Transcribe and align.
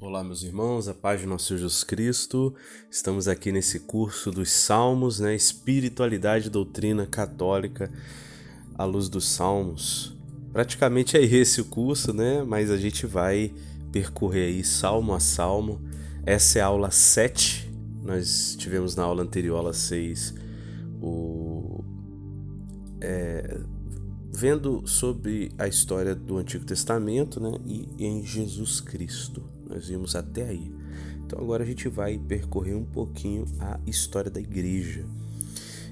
Olá, 0.00 0.22
meus 0.22 0.44
irmãos, 0.44 0.86
a 0.86 0.94
paz 0.94 1.20
de 1.20 1.26
nosso 1.26 1.58
Jesus 1.58 1.82
Cristo. 1.82 2.54
Estamos 2.88 3.26
aqui 3.26 3.50
nesse 3.50 3.80
curso 3.80 4.30
dos 4.30 4.48
Salmos, 4.48 5.18
né? 5.18 5.34
Espiritualidade 5.34 6.46
e 6.46 6.50
Doutrina 6.50 7.04
Católica 7.04 7.90
à 8.76 8.84
luz 8.84 9.08
dos 9.08 9.26
Salmos. 9.26 10.16
Praticamente 10.52 11.16
é 11.16 11.22
esse 11.24 11.60
o 11.60 11.64
curso, 11.64 12.12
né? 12.12 12.44
Mas 12.44 12.70
a 12.70 12.76
gente 12.76 13.06
vai 13.06 13.52
percorrer 13.90 14.46
aí 14.46 14.62
salmo 14.62 15.12
a 15.12 15.18
salmo. 15.18 15.80
Essa 16.24 16.60
é 16.60 16.62
a 16.62 16.66
aula 16.66 16.92
7. 16.92 17.68
Nós 18.00 18.54
tivemos 18.56 18.94
na 18.94 19.02
aula 19.02 19.24
anterior, 19.24 19.56
aula 19.56 19.72
6, 19.72 20.32
o. 21.02 21.82
É, 23.00 23.60
vendo 24.32 24.86
sobre 24.86 25.50
a 25.58 25.66
história 25.66 26.14
do 26.14 26.38
Antigo 26.38 26.64
Testamento 26.64 27.40
né, 27.40 27.58
e 27.66 27.88
em 27.98 28.24
Jesus 28.24 28.80
Cristo. 28.80 29.57
Nós 29.68 29.88
vimos 29.88 30.16
até 30.16 30.48
aí. 30.48 30.72
Então 31.24 31.38
agora 31.38 31.62
a 31.62 31.66
gente 31.66 31.88
vai 31.88 32.18
percorrer 32.18 32.74
um 32.74 32.84
pouquinho 32.84 33.44
a 33.60 33.78
história 33.86 34.30
da 34.30 34.40
igreja. 34.40 35.04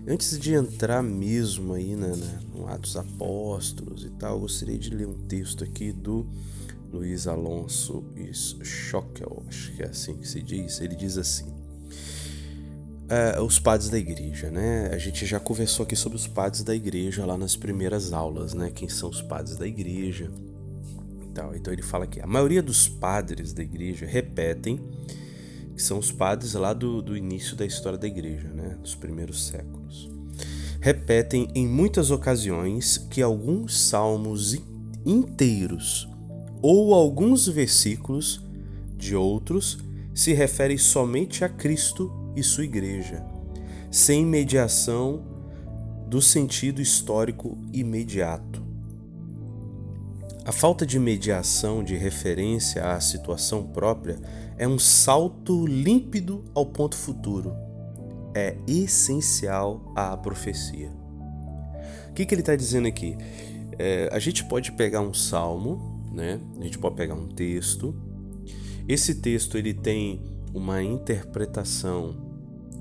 Antes 0.08 0.38
de 0.38 0.54
entrar 0.54 1.02
mesmo 1.02 1.74
aí 1.74 1.96
né, 1.96 2.14
né, 2.14 2.40
no 2.54 2.68
Atos 2.68 2.96
Apóstolos 2.96 4.04
e 4.04 4.10
tal, 4.10 4.40
gostaria 4.40 4.78
de 4.78 4.90
ler 4.90 5.06
um 5.06 5.26
texto 5.26 5.64
aqui 5.64 5.92
do 5.92 6.26
Luiz 6.92 7.26
Alonso 7.26 8.04
Schockel, 8.62 9.42
acho 9.48 9.72
que 9.72 9.82
é 9.82 9.86
assim 9.86 10.16
que 10.16 10.26
se 10.26 10.40
diz. 10.40 10.80
Ele 10.80 10.94
diz 10.94 11.18
assim: 11.18 11.52
é, 13.08 13.40
os 13.40 13.58
padres 13.58 13.88
da 13.88 13.98
igreja, 13.98 14.50
né? 14.50 14.88
A 14.92 14.98
gente 14.98 15.26
já 15.26 15.38
conversou 15.38 15.84
aqui 15.84 15.94
sobre 15.94 16.16
os 16.16 16.26
padres 16.26 16.62
da 16.62 16.74
igreja 16.74 17.24
lá 17.26 17.36
nas 17.36 17.54
primeiras 17.54 18.12
aulas, 18.12 18.54
né? 18.54 18.70
Quem 18.74 18.88
são 18.88 19.08
os 19.08 19.22
padres 19.22 19.56
da 19.56 19.66
igreja, 19.66 20.30
tal. 21.36 21.54
Então 21.54 21.70
ele 21.70 21.82
fala 21.82 22.06
que 22.06 22.20
a 22.20 22.26
maioria 22.26 22.62
dos 22.62 22.88
padres 22.88 23.52
da 23.52 23.62
igreja 23.62 24.06
repetem 24.06 24.80
que 25.74 25.82
são 25.82 25.98
os 25.98 26.10
padres 26.10 26.54
lá 26.54 26.72
do, 26.72 27.02
do 27.02 27.14
início 27.14 27.54
da 27.54 27.66
história 27.66 27.98
da 27.98 28.06
igreja, 28.06 28.48
né, 28.48 28.78
dos 28.80 28.94
primeiros 28.94 29.46
séculos. 29.46 30.08
Repetem 30.80 31.48
em 31.54 31.66
muitas 31.66 32.10
ocasiões 32.10 32.96
que 32.96 33.20
alguns 33.20 33.78
salmos 33.78 34.56
inteiros 35.04 36.08
ou 36.62 36.94
alguns 36.94 37.46
versículos 37.46 38.42
de 38.96 39.14
outros 39.14 39.78
se 40.14 40.32
referem 40.32 40.78
somente 40.78 41.44
a 41.44 41.48
Cristo 41.48 42.10
e 42.34 42.42
sua 42.42 42.64
igreja, 42.64 43.22
sem 43.90 44.24
mediação 44.24 45.22
do 46.08 46.22
sentido 46.22 46.80
histórico 46.80 47.58
imediato. 47.70 48.65
A 50.46 50.52
falta 50.52 50.86
de 50.86 50.96
mediação 50.96 51.82
de 51.82 51.96
referência 51.96 52.92
à 52.92 53.00
situação 53.00 53.64
própria 53.64 54.16
é 54.56 54.68
um 54.68 54.78
salto 54.78 55.66
límpido 55.66 56.44
ao 56.54 56.64
ponto 56.64 56.94
futuro. 56.96 57.52
É 58.32 58.56
essencial 58.64 59.92
à 59.96 60.16
profecia. 60.16 60.88
O 62.08 62.12
que, 62.12 62.24
que 62.24 62.32
ele 62.32 62.42
está 62.42 62.54
dizendo 62.54 62.86
aqui? 62.86 63.18
É, 63.76 64.08
a 64.12 64.20
gente 64.20 64.44
pode 64.44 64.70
pegar 64.70 65.00
um 65.00 65.12
salmo, 65.12 66.06
né? 66.12 66.40
A 66.60 66.62
gente 66.62 66.78
pode 66.78 66.94
pegar 66.94 67.14
um 67.14 67.26
texto. 67.26 67.92
Esse 68.86 69.16
texto 69.16 69.58
ele 69.58 69.74
tem 69.74 70.22
uma 70.54 70.80
interpretação 70.80 72.14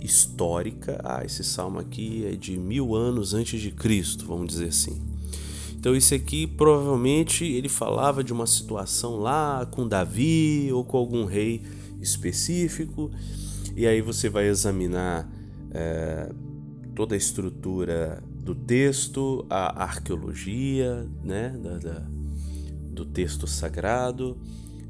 histórica. 0.03 1.02
Ah, 1.03 1.25
esse 1.25 1.44
salmo 1.44 1.79
aqui 1.79 2.27
é 2.27 2.35
de 2.35 2.59
mil 2.59 2.94
anos 2.94 3.33
antes 3.33 3.59
de 3.59 3.72
Cristo, 3.72 4.27
vamos 4.27 4.50
dizer 4.50 4.67
assim. 4.67 5.14
Então 5.86 5.95
isso 5.95 6.16
aqui 6.16 6.47
provavelmente 6.47 7.45
ele 7.45 7.69
falava 7.69 8.23
de 8.23 8.33
uma 8.33 8.47
situação 8.47 9.17
lá 9.17 9.67
com 9.67 9.88
Davi 9.88 10.72
ou 10.73 10.83
com 10.83 10.97
algum 10.97 11.25
rei 11.25 11.61
específico. 12.02 13.11
E 13.75 13.86
aí 13.86 14.02
você 14.02 14.28
vai 14.28 14.47
examinar 14.47 15.31
é, 15.69 16.33
toda 16.95 17.13
a 17.13 17.17
estrutura 17.19 18.23
do 18.36 18.56
texto, 18.56 19.46
a 19.47 19.84
arqueologia, 19.84 21.07
né, 21.23 21.50
da, 21.50 21.78
da, 21.78 22.03
do 22.90 23.06
texto 23.06 23.46
sagrado, 23.46 24.40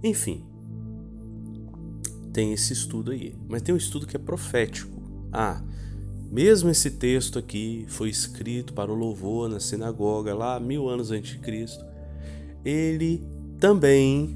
enfim. 0.01 0.45
Tem 2.31 2.53
esse 2.53 2.71
estudo 2.71 3.11
aí. 3.11 3.35
Mas 3.49 3.61
tem 3.63 3.75
um 3.75 3.77
estudo 3.77 4.07
que 4.07 4.15
é 4.15 4.19
profético. 4.19 4.97
Ah, 5.29 5.61
mesmo 6.35 6.69
esse 6.69 6.91
texto 6.91 7.39
aqui 7.39 7.85
foi 7.87 8.09
escrito 8.09 8.73
para 8.73 8.91
o 8.91 8.93
louvor 8.93 9.47
na 9.47 9.57
sinagoga 9.57 10.35
lá 10.35 10.59
mil 10.59 10.89
anos 10.89 11.09
antes 11.09 11.31
de 11.31 11.39
Cristo. 11.39 11.85
Ele 12.65 13.23
também 13.57 14.35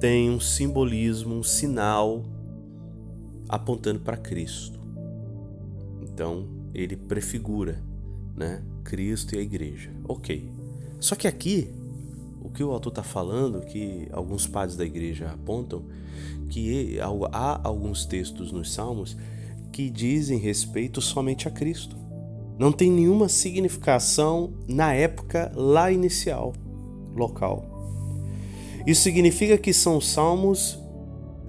tem 0.00 0.28
um 0.28 0.40
simbolismo, 0.40 1.36
um 1.36 1.42
sinal 1.44 2.24
apontando 3.48 4.00
para 4.00 4.16
Cristo. 4.16 4.80
Então 6.02 6.48
ele 6.74 6.96
prefigura, 6.96 7.80
né, 8.34 8.60
Cristo 8.82 9.36
e 9.36 9.38
a 9.38 9.40
Igreja. 9.40 9.92
Ok. 10.08 10.50
Só 10.98 11.14
que 11.14 11.28
aqui 11.28 11.70
o 12.42 12.50
que 12.50 12.64
o 12.64 12.72
autor 12.72 12.90
está 12.90 13.04
falando, 13.04 13.60
que 13.60 14.08
alguns 14.10 14.48
padres 14.48 14.76
da 14.76 14.84
Igreja 14.84 15.30
apontam, 15.30 15.84
que 16.48 16.98
há 16.98 17.60
alguns 17.62 18.04
textos 18.04 18.50
nos 18.50 18.72
Salmos 18.72 19.16
que 19.72 19.90
dizem 19.90 20.38
respeito 20.38 21.00
somente 21.00 21.48
a 21.48 21.50
Cristo. 21.50 21.96
Não 22.58 22.70
tem 22.70 22.90
nenhuma 22.90 23.28
significação 23.28 24.52
na 24.68 24.92
época 24.92 25.50
lá 25.54 25.90
inicial, 25.90 26.52
local. 27.16 27.64
Isso 28.86 29.02
significa 29.02 29.56
que 29.56 29.72
são 29.72 30.00
salmos 30.00 30.78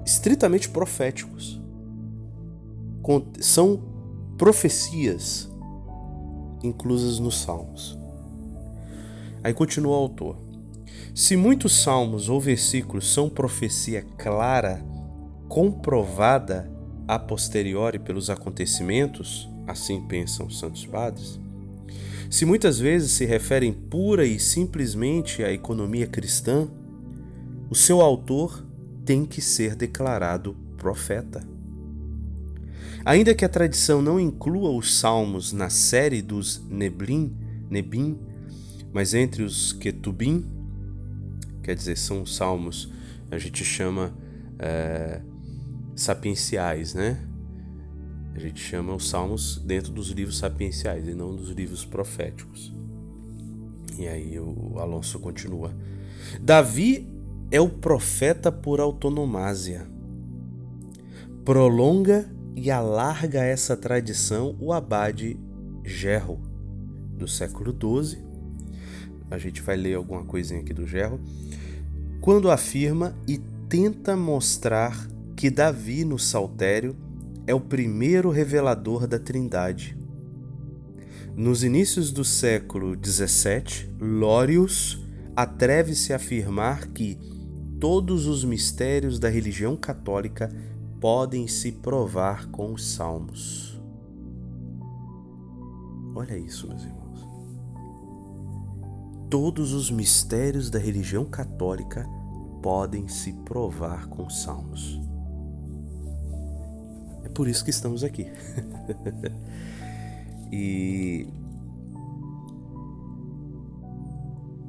estritamente 0.05 0.69
proféticos. 0.69 1.59
São 3.39 3.81
profecias 4.37 5.51
inclusas 6.63 7.19
nos 7.19 7.41
salmos. 7.41 7.97
Aí 9.43 9.53
continua 9.53 9.93
o 9.93 10.01
autor. 10.01 10.37
Se 11.13 11.35
muitos 11.35 11.83
salmos 11.83 12.29
ou 12.29 12.39
versículos 12.39 13.13
são 13.13 13.29
profecia 13.29 14.01
clara, 14.17 14.81
comprovada 15.49 16.70
a 17.11 17.19
posteriori 17.19 17.99
pelos 17.99 18.29
acontecimentos, 18.29 19.49
assim 19.67 20.01
pensam 20.01 20.47
os 20.47 20.57
santos 20.57 20.85
padres, 20.85 21.37
se 22.29 22.45
muitas 22.45 22.79
vezes 22.79 23.11
se 23.11 23.25
referem 23.25 23.73
pura 23.73 24.25
e 24.25 24.39
simplesmente 24.39 25.43
à 25.43 25.51
economia 25.51 26.07
cristã, 26.07 26.69
o 27.69 27.75
seu 27.75 27.99
autor 27.99 28.65
tem 29.03 29.25
que 29.25 29.41
ser 29.41 29.75
declarado 29.75 30.55
profeta. 30.77 31.45
Ainda 33.03 33.35
que 33.35 33.43
a 33.43 33.49
tradição 33.49 34.01
não 34.01 34.17
inclua 34.17 34.69
os 34.69 34.97
salmos 34.97 35.51
na 35.51 35.69
série 35.69 36.21
dos 36.21 36.65
Neblim, 36.69 37.35
Nebim, 37.69 38.17
mas 38.93 39.13
entre 39.13 39.43
os 39.43 39.73
Ketubim, 39.73 40.45
quer 41.61 41.75
dizer, 41.75 41.97
são 41.97 42.21
os 42.21 42.33
salmos, 42.33 42.89
a 43.29 43.37
gente 43.37 43.65
chama 43.65 44.13
é, 44.57 45.19
sapienciais, 46.01 46.93
né? 46.93 47.27
A 48.33 48.39
gente 48.39 48.59
chama 48.59 48.95
os 48.95 49.09
salmos 49.09 49.57
dentro 49.57 49.91
dos 49.91 50.09
livros 50.09 50.37
sapienciais 50.37 51.07
e 51.07 51.13
não 51.13 51.35
dos 51.35 51.49
livros 51.49 51.85
proféticos. 51.85 52.73
E 53.97 54.07
aí 54.07 54.39
o 54.39 54.79
Alonso 54.79 55.19
continua. 55.19 55.73
Davi 56.39 57.07
é 57.51 57.59
o 57.59 57.69
profeta 57.69 58.51
por 58.51 58.79
autonomásia. 58.79 59.85
Prolonga 61.43 62.29
e 62.55 62.71
alarga 62.71 63.43
essa 63.43 63.75
tradição 63.75 64.55
o 64.59 64.71
abade 64.71 65.37
Gerro, 65.83 66.39
do 67.17 67.27
século 67.27 67.71
XII. 67.73 68.19
A 69.29 69.37
gente 69.37 69.61
vai 69.61 69.75
ler 69.75 69.95
alguma 69.95 70.23
coisinha 70.23 70.61
aqui 70.61 70.73
do 70.73 70.85
Gerro. 70.85 71.19
Quando 72.21 72.51
afirma 72.51 73.15
e 73.27 73.37
tenta 73.67 74.15
mostrar 74.15 75.07
que 75.41 75.49
Davi 75.49 76.05
no 76.05 76.19
Saltério 76.19 76.95
é 77.47 77.55
o 77.55 77.59
primeiro 77.59 78.29
revelador 78.29 79.07
da 79.07 79.17
Trindade. 79.17 79.97
Nos 81.35 81.63
inícios 81.63 82.11
do 82.11 82.23
século 82.23 82.95
XVII, 82.95 83.89
Lórius 83.99 85.03
atreve-se 85.35 86.13
a 86.13 86.17
afirmar 86.17 86.89
que 86.89 87.17
todos 87.79 88.27
os 88.27 88.43
mistérios 88.43 89.17
da 89.17 89.29
religião 89.29 89.75
católica 89.75 90.47
podem 90.99 91.47
se 91.47 91.71
provar 91.71 92.45
com 92.51 92.71
os 92.71 92.93
salmos. 92.93 93.81
Olha 96.13 96.37
isso, 96.37 96.67
meus 96.67 96.83
irmãos. 96.83 97.27
Todos 99.27 99.73
os 99.73 99.89
mistérios 99.89 100.69
da 100.69 100.77
religião 100.77 101.25
católica 101.25 102.07
podem 102.61 103.07
se 103.07 103.33
provar 103.33 104.05
com 104.05 104.27
os 104.27 104.43
salmos 104.43 105.01
por 107.33 107.47
isso 107.47 107.63
que 107.63 107.69
estamos 107.69 108.03
aqui. 108.03 108.27
e 110.51 111.27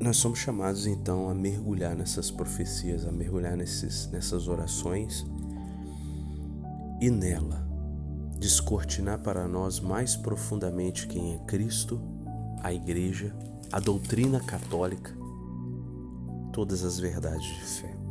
nós 0.01 0.17
somos 0.17 0.39
chamados 0.39 0.87
então 0.87 1.29
a 1.29 1.35
mergulhar 1.35 1.95
nessas 1.95 2.31
profecias, 2.31 3.07
a 3.07 3.13
mergulhar 3.13 3.57
nesses, 3.57 4.09
nessas 4.11 4.49
orações 4.49 5.25
e 7.01 7.11
nela 7.11 7.73
descortinar 8.43 9.21
para 9.21 9.47
nós 9.47 9.79
mais 9.79 10.17
profundamente 10.17 11.07
quem 11.07 11.35
é 11.35 11.39
Cristo, 11.47 12.01
a 12.61 12.75
Igreja, 12.75 13.33
a 13.71 13.79
doutrina 13.79 14.41
católica, 14.41 15.17
todas 16.53 16.83
as 16.83 16.99
verdades 16.99 17.47
de 17.47 17.65
fé. 17.65 18.02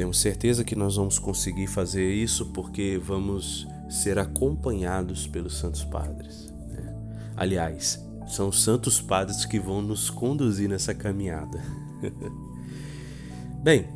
Temos 0.00 0.18
certeza 0.18 0.64
que 0.64 0.74
nós 0.74 0.96
vamos 0.96 1.18
conseguir 1.18 1.66
fazer 1.66 2.10
isso 2.10 2.46
porque 2.54 2.96
vamos 2.96 3.68
ser 3.86 4.18
acompanhados 4.18 5.26
pelos 5.26 5.58
Santos 5.58 5.84
Padres. 5.84 6.50
Né? 6.70 6.96
Aliás, 7.36 8.02
são 8.26 8.48
os 8.48 8.62
Santos 8.62 8.98
Padres 8.98 9.44
que 9.44 9.60
vão 9.60 9.82
nos 9.82 10.08
conduzir 10.08 10.70
nessa 10.70 10.94
caminhada. 10.94 11.62
Bem, 13.62 13.90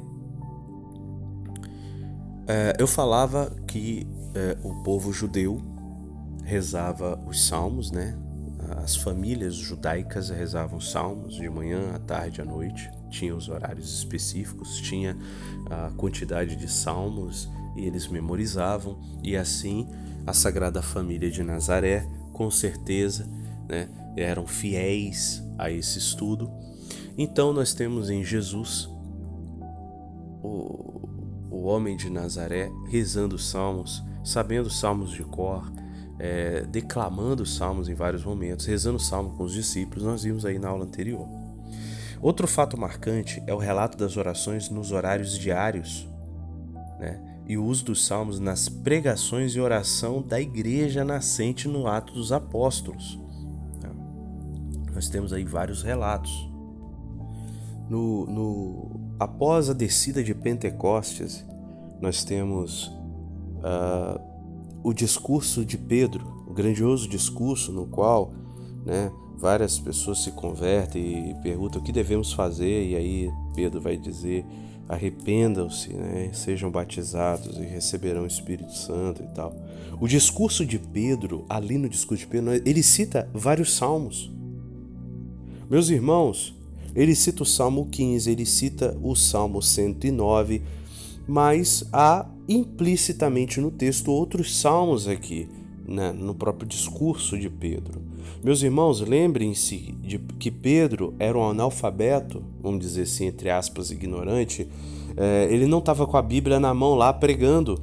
é, 2.47 2.77
eu 2.79 2.87
falava 2.87 3.51
que 3.67 4.07
é, 4.35 4.59
o 4.63 4.83
povo 4.83 5.11
judeu 5.11 5.59
rezava 6.45 7.19
os 7.27 7.47
salmos, 7.47 7.91
né? 7.91 8.15
As 8.85 8.95
famílias 8.95 9.55
judaicas 9.55 10.29
rezavam 10.29 10.79
salmos 10.83 11.37
de 11.37 11.49
manhã, 11.49 11.95
à 11.95 11.99
tarde, 11.99 12.43
à 12.43 12.45
noite. 12.45 12.91
Tinha 13.15 13.35
os 13.35 13.49
horários 13.49 13.97
específicos, 13.97 14.81
tinha 14.81 15.17
a 15.71 15.91
quantidade 15.97 16.57
de 16.57 16.69
salmos 16.69 17.49
e 17.77 17.87
eles 17.87 18.09
memorizavam. 18.09 18.99
E 19.23 19.37
assim 19.37 19.89
a 20.27 20.33
Sagrada 20.33 20.83
Família 20.83 21.31
de 21.31 21.43
Nazaré, 21.45 22.09
com 22.33 22.51
certeza, 22.51 23.29
né, 23.69 23.89
eram 24.17 24.49
fiéis 24.49 25.41
a 25.57 25.71
esse 25.71 25.97
estudo. 25.97 26.51
Então 27.17 27.53
nós 27.53 27.73
temos 27.73 28.11
em 28.11 28.25
Jesus 28.25 28.89
o, 30.43 31.09
o 31.53 31.63
homem 31.67 31.97
de 31.97 32.11
Nazaré 32.11 32.69
rezando 32.89 33.39
salmos, 33.39 34.03
sabendo 34.25 34.69
salmos 34.69 35.13
de 35.13 35.23
cor, 35.23 35.73
é, 36.19 36.63
declamando 36.63 37.47
salmos 37.47 37.89
em 37.89 37.95
vários 37.95 38.25
momentos, 38.25 38.67
rezando 38.67 38.99
salmo 38.99 39.37
com 39.37 39.45
os 39.45 39.53
discípulos, 39.53 40.03
nós 40.03 40.25
vimos 40.25 40.45
aí 40.45 40.59
na 40.59 40.69
aula 40.69 40.85
anterior. 40.85 41.44
Outro 42.25 42.49
fato 42.49 42.81
marcante 42.81 43.43
é 43.47 43.53
o 43.53 43.59
relato 43.59 43.99
das 43.99 44.17
orações 44.17 44.71
nos 44.71 44.93
horários 44.93 45.39
diários 45.39 46.09
né, 46.99 47.21
e 47.47 47.59
o 47.59 47.63
uso 47.67 47.85
dos 47.85 48.07
salmos 48.07 48.41
nas 48.41 48.67
pregações 48.67 49.55
e 49.55 49.61
oração 49.61 50.23
da 50.23 50.41
igreja 50.41 51.05
nascente 51.05 51.69
no 51.69 51.87
Ato 51.87 52.15
dos 52.15 52.33
Apóstolos. 52.33 53.21
Nós 54.95 55.11
temos 55.11 55.35
aí 55.35 55.45
vários 55.45 55.83
relatos. 55.83 56.33
No, 57.91 58.25
no, 58.25 59.01
após 59.21 59.69
a 59.69 59.75
descida 59.75 60.25
de 60.25 60.35
Pentecostes, 60.35 61.45
nós 62.01 62.25
temos 62.25 62.87
uh, 63.59 64.19
o 64.83 64.95
discurso 64.95 65.63
de 65.63 65.77
Pedro, 65.77 66.47
o 66.47 66.55
grandioso 66.55 67.07
discurso 67.07 67.71
no 67.71 67.87
qual 67.87 68.33
né, 68.87 69.13
várias 69.39 69.79
pessoas 69.79 70.23
se 70.23 70.31
convertem 70.33 71.31
e 71.31 71.35
perguntam 71.43 71.81
o 71.81 71.85
que 71.85 71.93
devemos 71.93 72.33
fazer, 72.33 72.89
e 72.89 72.97
aí 72.97 73.31
Pedro 73.55 73.81
vai 73.81 73.97
dizer: 73.97 74.45
arrependam-se, 74.89 75.93
né, 75.93 76.31
sejam 76.33 76.71
batizados 76.71 77.57
e 77.59 77.63
receberão 77.63 78.23
o 78.23 78.27
Espírito 78.27 78.73
Santo 78.73 79.23
e 79.23 79.35
tal. 79.35 79.55
O 80.01 80.09
discurso 80.09 80.65
de 80.67 80.79
Pedro, 80.79 81.45
ali 81.49 81.79
no 81.79 81.89
discurso 81.89 82.25
de 82.25 82.31
Pedro, 82.31 82.53
ele 82.53 82.83
cita 82.83 83.29
vários 83.33 83.75
salmos. 83.75 84.31
Meus 85.71 85.89
irmãos, 85.89 86.55
ele 86.95 87.15
cita 87.15 87.43
o 87.43 87.47
Salmo 87.47 87.87
15, 87.87 88.31
ele 88.31 88.47
cita 88.47 88.97
o 89.03 89.15
Salmo 89.15 89.63
109, 89.63 90.63
mas 91.27 91.85
há 91.93 92.27
implicitamente 92.47 93.61
no 93.61 93.71
texto 93.71 94.13
outros 94.13 94.57
salmos 94.57 95.09
aqui, 95.09 95.49
né, 95.87 96.13
no 96.13 96.35
próprio 96.35 96.69
discurso 96.69 97.39
de 97.39 97.49
Pedro. 97.49 98.01
Meus 98.43 98.63
irmãos, 98.63 99.01
lembrem-se 99.01 99.95
de 100.01 100.19
que 100.19 100.51
Pedro 100.51 101.15
era 101.19 101.37
um 101.37 101.49
analfabeto, 101.49 102.43
vamos 102.61 102.81
dizer 102.81 103.03
assim, 103.03 103.27
entre 103.27 103.51
aspas, 103.51 103.91
ignorante. 103.91 104.69
É, 105.17 105.49
ele 105.51 105.67
não 105.67 105.79
estava 105.79 106.07
com 106.07 106.17
a 106.17 106.23
Bíblia 106.23 106.61
na 106.61 106.75
mão 106.75 106.95
lá 106.95 107.13
pregando. 107.13 107.81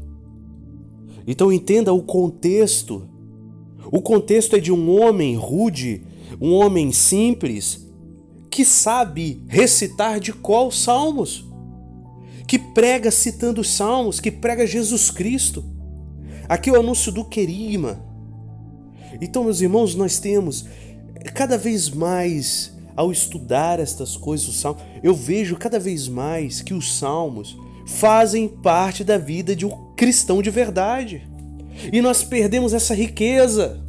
Então 1.26 1.52
entenda 1.52 1.94
o 1.94 2.02
contexto. 2.02 3.08
O 3.92 4.02
contexto 4.02 4.56
é 4.56 4.60
de 4.60 4.72
um 4.72 5.00
homem 5.00 5.36
rude 5.36 6.04
um 6.40 6.54
homem 6.54 6.92
simples 6.92 7.88
que 8.50 8.66
sabe 8.66 9.44
recitar 9.48 10.20
de 10.20 10.34
qual 10.34 10.72
salmos, 10.72 11.46
que 12.48 12.60
prega 12.60 13.12
citando 13.12 13.62
os 13.62 13.70
salmos, 13.70 14.20
que 14.20 14.32
prega 14.32 14.68
Jesus 14.68 15.10
Cristo. 15.10 15.64
Aqui 16.50 16.70
é 16.70 16.74
o 16.74 16.80
anúncio 16.80 17.12
do 17.12 17.24
querigma. 17.24 18.04
Então, 19.19 19.44
meus 19.44 19.62
irmãos, 19.62 19.96
nós 19.96 20.19
temos 20.19 20.66
cada 21.34 21.58
vez 21.58 21.90
mais 21.90 22.72
ao 22.96 23.12
estudar 23.12 23.80
estas 23.80 24.18
coisas, 24.18 24.48
o 24.48 24.54
salmo, 24.54 24.80
eu 25.02 25.13
vejo 25.13 25.56
cada 25.56 25.80
vez 25.80 26.08
mais 26.08 26.62
que 26.62 26.74
os 26.74 26.94
salmos 26.98 27.58
fazem 27.86 28.48
parte 28.48 29.04
da 29.04 29.18
vida 29.18 29.56
de 29.56 29.66
um 29.66 29.72
cristão 29.96 30.42
de 30.42 30.50
verdade. 30.50 31.28
E 31.92 32.02
nós 32.02 32.24
perdemos 32.24 32.74
essa 32.74 32.94
riqueza. 32.94 33.81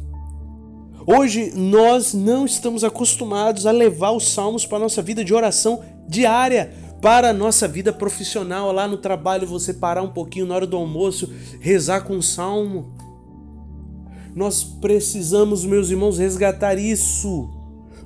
Hoje 1.05 1.51
nós 1.55 2.13
não 2.13 2.45
estamos 2.45 2.83
acostumados 2.83 3.65
a 3.65 3.71
levar 3.71 4.11
os 4.11 4.29
salmos 4.29 4.65
para 4.65 4.77
a 4.77 4.81
nossa 4.81 5.01
vida 5.01 5.23
de 5.23 5.33
oração 5.33 5.83
diária, 6.07 6.71
para 7.01 7.29
a 7.29 7.33
nossa 7.33 7.67
vida 7.67 7.91
profissional. 7.91 8.71
Lá 8.71 8.87
no 8.87 8.97
trabalho, 8.97 9.45
você 9.45 9.73
parar 9.73 10.01
um 10.01 10.09
pouquinho 10.09 10.45
na 10.45 10.55
hora 10.55 10.67
do 10.67 10.77
almoço, 10.77 11.31
rezar 11.59 12.01
com 12.01 12.17
o 12.17 12.23
salmo. 12.23 12.93
Nós 14.35 14.63
precisamos, 14.63 15.65
meus 15.65 15.89
irmãos, 15.89 16.17
resgatar 16.17 16.77
isso. 16.77 17.49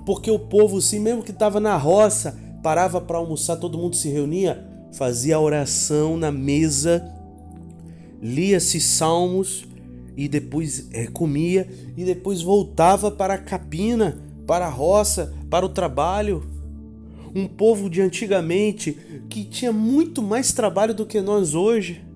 Porque 0.06 0.32
o 0.32 0.40
povo, 0.40 0.82
sim, 0.82 1.00
mesmo 1.00 1.24
que 1.24 1.32
estava 1.32 1.60
na 1.60 1.76
roça, 1.76 2.38
parava 2.62 3.00
para 3.00 3.18
almoçar, 3.18 3.58
todo 3.58 3.78
mundo 3.78 3.96
se 3.96 4.10
reunia, 4.10 4.66
fazia 4.94 5.36
a 5.36 5.40
oração 5.40 6.18
na 6.18 6.32
mesa, 6.32 7.14
lia-se 8.22 8.80
salmos 8.80 9.66
e 10.16 10.28
depois 10.28 10.88
é, 10.92 11.08
comia 11.08 11.68
e 11.96 12.04
depois 12.04 12.42
voltava 12.42 13.12
para 13.12 13.36
a 13.36 13.38
capina, 13.38 14.18
para 14.46 14.66
a 14.66 14.70
roça, 14.70 15.34
para 15.50 15.66
o 15.66 15.70
trabalho. 15.70 16.44
Um 17.36 17.48
povo 17.48 17.90
de 17.90 18.02
antigamente 18.02 18.98
que 19.30 19.44
tinha 19.44 19.72
muito 19.72 20.22
mais 20.24 20.52
trabalho 20.54 20.94
do 20.94 21.06
que 21.06 21.22
nós 21.22 21.54
hoje. 21.54 22.07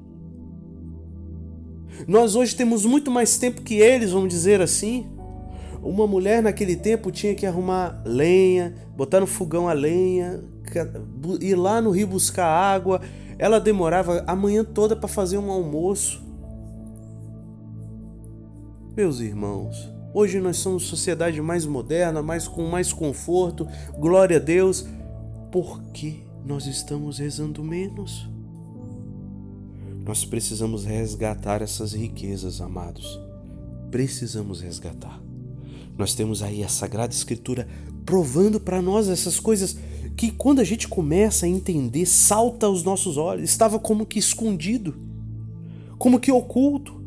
Nós 2.07 2.35
hoje 2.35 2.55
temos 2.55 2.85
muito 2.85 3.11
mais 3.11 3.37
tempo 3.37 3.61
que 3.61 3.75
eles, 3.75 4.11
vamos 4.11 4.29
dizer 4.29 4.61
assim. 4.61 5.09
Uma 5.83 6.05
mulher 6.05 6.43
naquele 6.43 6.75
tempo 6.75 7.11
tinha 7.11 7.33
que 7.33 7.45
arrumar 7.45 8.01
lenha, 8.05 8.75
botar 8.95 9.19
no 9.19 9.27
fogão 9.27 9.67
a 9.67 9.73
lenha, 9.73 10.43
ir 11.39 11.55
lá 11.55 11.81
no 11.81 11.91
rio 11.91 12.07
buscar 12.07 12.45
água. 12.45 13.01
Ela 13.37 13.59
demorava 13.59 14.23
a 14.27 14.35
manhã 14.35 14.63
toda 14.63 14.95
para 14.95 15.07
fazer 15.07 15.37
um 15.37 15.49
almoço. 15.49 16.23
Meus 18.95 19.19
irmãos, 19.19 19.89
hoje 20.13 20.39
nós 20.39 20.57
somos 20.57 20.83
sociedade 20.83 21.41
mais 21.41 21.65
moderna, 21.65 22.21
mais 22.21 22.47
com 22.47 22.67
mais 22.67 22.93
conforto, 22.93 23.67
glória 23.97 24.37
a 24.37 24.39
Deus. 24.39 24.85
Por 25.51 25.81
que 25.91 26.23
nós 26.45 26.67
estamos 26.67 27.17
rezando 27.17 27.63
menos? 27.63 28.30
Nós 30.05 30.25
precisamos 30.25 30.83
resgatar 30.83 31.61
essas 31.61 31.93
riquezas, 31.93 32.59
amados. 32.59 33.19
Precisamos 33.91 34.61
resgatar. 34.61 35.21
Nós 35.97 36.15
temos 36.15 36.41
aí 36.41 36.63
a 36.63 36.67
Sagrada 36.67 37.13
Escritura 37.13 37.67
provando 38.05 38.59
para 38.59 38.81
nós 38.81 39.07
essas 39.07 39.39
coisas 39.39 39.77
que 40.15 40.31
quando 40.31 40.59
a 40.59 40.63
gente 40.63 40.87
começa 40.87 41.45
a 41.45 41.49
entender, 41.49 42.05
salta 42.05 42.65
aos 42.65 42.83
nossos 42.83 43.17
olhos, 43.17 43.49
estava 43.49 43.79
como 43.79 44.05
que 44.05 44.19
escondido, 44.19 44.95
como 45.97 46.19
que 46.19 46.31
oculto. 46.31 47.01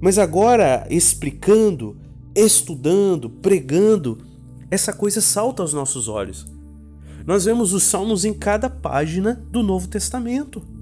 Mas 0.00 0.18
agora, 0.18 0.86
explicando, 0.90 1.96
estudando, 2.34 3.30
pregando, 3.30 4.18
essa 4.70 4.92
coisa 4.92 5.20
salta 5.20 5.62
aos 5.62 5.72
nossos 5.72 6.08
olhos. 6.08 6.46
Nós 7.26 7.44
vemos 7.44 7.72
os 7.72 7.82
salmos 7.82 8.24
em 8.24 8.32
cada 8.32 8.68
página 8.68 9.34
do 9.50 9.62
Novo 9.62 9.88
Testamento. 9.88 10.75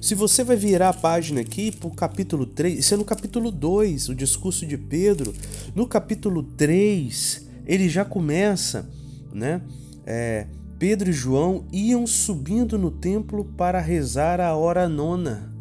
Se 0.00 0.14
você 0.14 0.42
vai 0.42 0.56
virar 0.56 0.88
a 0.88 0.94
página 0.94 1.42
aqui 1.42 1.70
para 1.70 1.86
o 1.86 1.90
capítulo 1.90 2.46
3, 2.46 2.78
isso 2.78 2.94
é 2.94 2.96
no 2.96 3.04
capítulo 3.04 3.50
2, 3.50 4.08
o 4.08 4.14
discurso 4.14 4.64
de 4.64 4.78
Pedro. 4.78 5.34
No 5.74 5.86
capítulo 5.86 6.42
3, 6.42 7.46
ele 7.66 7.86
já 7.86 8.02
começa, 8.02 8.88
né? 9.30 9.60
É, 10.06 10.46
Pedro 10.78 11.10
e 11.10 11.12
João 11.12 11.66
iam 11.70 12.06
subindo 12.06 12.78
no 12.78 12.90
templo 12.90 13.44
para 13.44 13.78
rezar 13.78 14.40
a 14.40 14.56
hora 14.56 14.88
nona. 14.88 15.52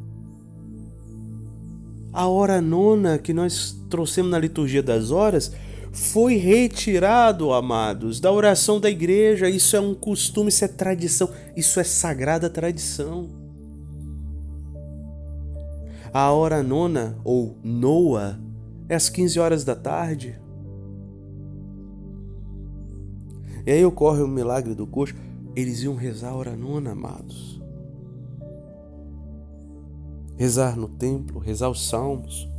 A 2.13 2.25
hora 2.25 2.61
nona 2.61 3.17
que 3.17 3.33
nós 3.33 3.75
trouxemos 3.89 4.31
na 4.31 4.39
liturgia 4.39 4.81
das 4.81 5.11
horas 5.11 5.51
foi 5.91 6.37
retirado, 6.37 7.51
amados, 7.51 8.21
da 8.21 8.31
oração 8.31 8.79
da 8.79 8.89
igreja. 8.89 9.49
Isso 9.49 9.75
é 9.75 9.81
um 9.81 9.93
costume, 9.93 10.47
isso 10.47 10.63
é 10.63 10.69
tradição, 10.69 11.29
isso 11.57 11.77
é 11.77 11.83
sagrada 11.83 12.49
tradição. 12.49 13.48
A 16.13 16.31
hora 16.31 16.63
nona, 16.63 17.17
ou 17.23 17.57
noa, 17.63 18.39
é 18.87 18.95
às 18.95 19.09
15 19.09 19.39
horas 19.39 19.63
da 19.63 19.75
tarde. 19.75 20.39
E 23.65 23.71
aí 23.71 23.85
ocorre 23.85 24.21
o 24.23 24.27
milagre 24.27 24.73
do 24.73 24.87
coxo. 24.87 25.15
Eles 25.55 25.83
iam 25.83 25.95
rezar 25.95 26.29
a 26.29 26.35
hora 26.35 26.55
nona, 26.55 26.91
amados. 26.91 27.61
Rezar 30.37 30.75
no 30.75 30.87
templo, 30.87 31.39
rezar 31.39 31.69
os 31.69 31.87
salmos. 31.87 32.49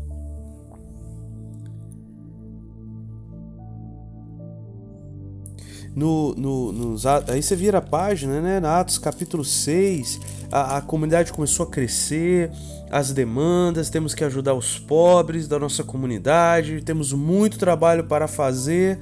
No, 5.94 6.34
no, 6.36 6.72
nos, 6.72 7.04
aí 7.04 7.42
você 7.42 7.56
vira 7.56 7.78
a 7.78 7.82
página, 7.82 8.40
né? 8.40 8.60
Na 8.60 8.78
Atos 8.78 8.96
capítulo 8.96 9.44
6, 9.44 10.20
a, 10.52 10.76
a 10.76 10.80
comunidade 10.80 11.32
começou 11.32 11.66
a 11.66 11.70
crescer, 11.70 12.52
as 12.90 13.12
demandas, 13.12 13.90
temos 13.90 14.14
que 14.14 14.24
ajudar 14.24 14.54
os 14.54 14.78
pobres 14.78 15.48
da 15.48 15.58
nossa 15.58 15.82
comunidade, 15.82 16.82
temos 16.82 17.12
muito 17.12 17.58
trabalho 17.58 18.04
para 18.04 18.28
fazer. 18.28 18.98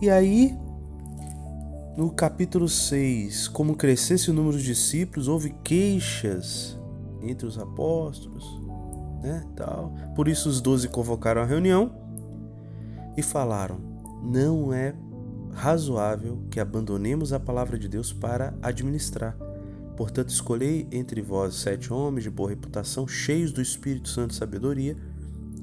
E 0.00 0.10
aí, 0.10 0.54
no 1.96 2.10
capítulo 2.10 2.68
6, 2.68 3.48
como 3.48 3.74
crescesse 3.74 4.30
o 4.30 4.34
número 4.34 4.58
de 4.58 4.64
discípulos, 4.64 5.28
houve 5.28 5.54
queixas 5.64 6.78
entre 7.22 7.46
os 7.46 7.58
apóstolos, 7.58 8.44
né, 9.22 9.42
tal. 9.56 9.94
Por 10.14 10.28
isso 10.28 10.48
os 10.48 10.60
doze 10.60 10.88
convocaram 10.88 11.40
a 11.40 11.46
reunião 11.46 11.90
e 13.16 13.22
falaram: 13.22 13.78
não 14.22 14.72
é 14.72 14.94
razoável 15.56 16.42
que 16.50 16.60
abandonemos 16.60 17.32
a 17.32 17.40
palavra 17.40 17.78
de 17.78 17.88
Deus 17.88 18.12
para 18.12 18.54
administrar. 18.62 19.34
Portanto, 19.96 20.28
escolhei 20.28 20.86
entre 20.92 21.22
vós 21.22 21.54
sete 21.54 21.90
homens 21.90 22.24
de 22.24 22.30
boa 22.30 22.50
reputação, 22.50 23.08
cheios 23.08 23.52
do 23.52 23.62
Espírito 23.62 24.10
Santo 24.10 24.32
e 24.32 24.34
sabedoria, 24.34 24.94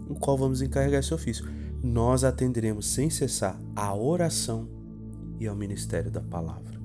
o 0.09 0.15
qual 0.15 0.35
vamos 0.35 0.63
encarregar 0.63 0.99
esse 0.99 1.13
ofício. 1.13 1.47
Nós 1.83 2.23
atenderemos 2.23 2.87
sem 2.87 3.11
cessar 3.11 3.59
a 3.75 3.93
oração 3.93 4.67
e 5.39 5.47
ao 5.47 5.55
ministério 5.55 6.09
da 6.09 6.21
palavra. 6.21 6.81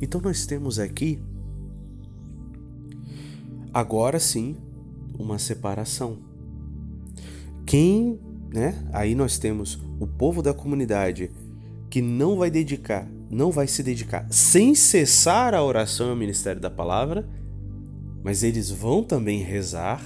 Então, 0.00 0.20
nós 0.20 0.46
temos 0.46 0.78
aqui, 0.78 1.18
agora 3.74 4.20
sim, 4.20 4.56
uma 5.18 5.36
separação. 5.36 6.18
Quem 7.66 8.20
né? 8.52 8.74
Aí 8.92 9.14
nós 9.14 9.38
temos 9.38 9.78
o 9.98 10.06
povo 10.06 10.42
da 10.42 10.54
comunidade 10.54 11.30
que 11.90 12.02
não 12.02 12.36
vai 12.36 12.50
dedicar, 12.50 13.08
não 13.30 13.50
vai 13.50 13.66
se 13.66 13.82
dedicar 13.82 14.26
sem 14.30 14.74
cessar 14.74 15.54
a 15.54 15.62
oração 15.62 16.10
ao 16.10 16.16
ministério 16.16 16.60
da 16.60 16.70
palavra, 16.70 17.28
mas 18.22 18.42
eles 18.42 18.70
vão 18.70 19.02
também 19.02 19.42
rezar, 19.42 20.02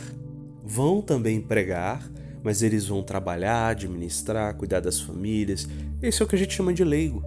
vão 0.65 1.01
também 1.01 1.41
pregar, 1.41 2.09
mas 2.43 2.63
eles 2.63 2.87
vão 2.87 3.03
trabalhar, 3.03 3.69
administrar, 3.69 4.55
cuidar 4.55 4.81
das 4.81 5.01
famílias. 5.01 5.69
Esse 6.03 6.23
é 6.23 6.25
o 6.25 6.29
que 6.29 6.37
a 6.37 6.39
gente 6.39 6.55
chama 6.55 6.73
de 6.73 6.85
leigo. 6.85 7.23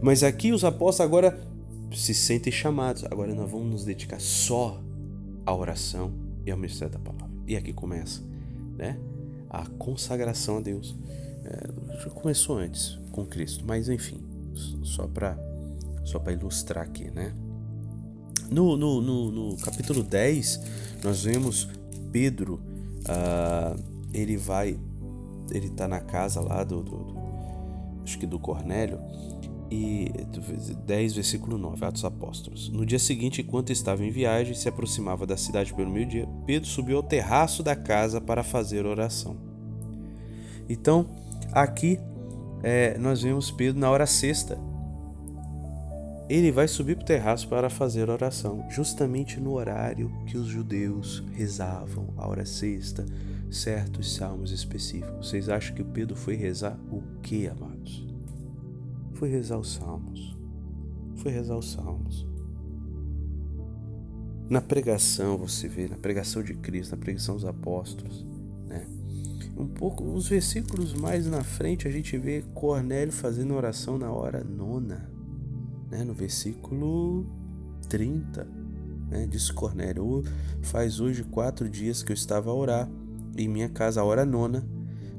Mas 0.00 0.22
aqui 0.22 0.52
os 0.52 0.64
apóstolos 0.64 1.00
agora 1.00 1.38
se 1.92 2.14
sentem 2.14 2.52
chamados. 2.52 3.04
Agora 3.04 3.34
nós 3.34 3.50
vamos 3.50 3.70
nos 3.70 3.84
dedicar 3.84 4.20
só 4.20 4.80
à 5.44 5.54
oração 5.54 6.12
e 6.46 6.50
ao 6.50 6.56
ministério 6.56 6.92
da 6.92 6.98
palavra. 6.98 7.30
E 7.46 7.56
aqui 7.56 7.72
começa, 7.72 8.22
né? 8.76 8.98
A 9.50 9.66
consagração 9.66 10.58
a 10.58 10.60
Deus. 10.60 10.96
É, 11.44 12.08
começou 12.10 12.58
antes 12.58 12.98
com 13.10 13.26
Cristo, 13.26 13.64
mas 13.66 13.88
enfim, 13.88 14.22
só 14.84 15.06
para 15.06 15.36
só 16.04 16.18
para 16.18 16.32
ilustrar 16.32 16.84
aqui, 16.84 17.10
né? 17.10 17.34
No, 18.50 18.76
no, 18.76 19.00
no, 19.00 19.30
no, 19.30 19.56
capítulo 19.58 20.02
10, 20.02 20.60
nós 21.04 21.22
vemos 21.22 21.68
Pedro, 22.10 22.60
uh, 23.04 23.80
ele 24.12 24.36
vai, 24.36 24.76
ele 25.52 25.70
tá 25.70 25.86
na 25.86 26.00
casa 26.00 26.40
lá 26.40 26.64
do, 26.64 26.82
do, 26.82 26.96
do 26.96 27.20
acho 28.02 28.18
que 28.18 28.26
do 28.26 28.40
Cornélio, 28.40 28.98
e 29.70 30.10
10, 30.86 31.14
versículo 31.14 31.56
9, 31.56 31.84
Atos 31.84 32.04
Apóstolos. 32.04 32.68
No 32.70 32.84
dia 32.84 32.98
seguinte, 32.98 33.40
enquanto 33.40 33.70
estava 33.70 34.04
em 34.04 34.10
viagem, 34.10 34.54
se 34.54 34.68
aproximava 34.68 35.26
da 35.26 35.36
cidade 35.36 35.72
pelo 35.72 35.90
meio-dia, 35.90 36.28
Pedro 36.44 36.68
subiu 36.68 36.96
ao 36.96 37.02
terraço 37.02 37.62
da 37.62 37.76
casa 37.76 38.20
para 38.20 38.42
fazer 38.42 38.84
oração. 38.84 39.36
Então, 40.68 41.06
aqui 41.52 41.98
é, 42.62 42.98
nós 42.98 43.22
vemos 43.22 43.50
Pedro 43.50 43.78
na 43.80 43.90
hora 43.90 44.06
sexta. 44.06 44.58
Ele 46.28 46.52
vai 46.52 46.68
subir 46.68 46.94
para 46.96 47.02
o 47.02 47.06
terraço 47.06 47.48
para 47.48 47.68
fazer 47.68 48.08
oração, 48.08 48.64
justamente 48.70 49.40
no 49.40 49.54
horário 49.54 50.12
que 50.26 50.36
os 50.36 50.46
judeus 50.46 51.24
rezavam, 51.32 52.08
a 52.16 52.26
hora 52.28 52.46
sexta, 52.46 53.04
certos 53.50 54.14
salmos 54.14 54.52
específicos. 54.52 55.28
Vocês 55.28 55.48
acham 55.48 55.74
que 55.74 55.82
Pedro 55.82 56.14
foi 56.14 56.36
rezar 56.36 56.78
o 56.88 57.02
que, 57.20 57.48
amados? 57.48 58.09
Foi 59.20 59.28
rezar 59.28 59.58
os 59.58 59.74
salmos. 59.74 60.34
Foi 61.16 61.30
rezar 61.30 61.58
os 61.58 61.72
salmos. 61.72 62.26
Na 64.48 64.62
pregação 64.62 65.36
você 65.36 65.68
vê, 65.68 65.86
na 65.86 65.98
pregação 65.98 66.42
de 66.42 66.54
Cristo, 66.54 66.92
na 66.92 66.96
pregação 66.96 67.34
dos 67.34 67.44
apóstolos, 67.44 68.26
né? 68.66 68.86
Um 69.58 69.66
pouco, 69.66 70.02
uns 70.02 70.26
versículos 70.26 70.94
mais 70.94 71.26
na 71.26 71.44
frente 71.44 71.86
a 71.86 71.90
gente 71.90 72.16
vê 72.16 72.42
Cornélio 72.54 73.12
fazendo 73.12 73.54
oração 73.54 73.98
na 73.98 74.10
hora 74.10 74.42
nona, 74.42 75.10
né? 75.90 76.02
No 76.02 76.14
versículo 76.14 77.26
30, 77.90 78.48
né? 79.10 79.26
Diz 79.26 79.50
Cornélio, 79.50 80.24
faz 80.62 80.98
hoje 80.98 81.24
quatro 81.24 81.68
dias 81.68 82.02
que 82.02 82.10
eu 82.10 82.14
estava 82.14 82.50
a 82.50 82.54
orar 82.54 82.90
em 83.36 83.46
minha 83.46 83.68
casa 83.68 84.00
a 84.00 84.04
hora 84.04 84.24
nona, 84.24 84.66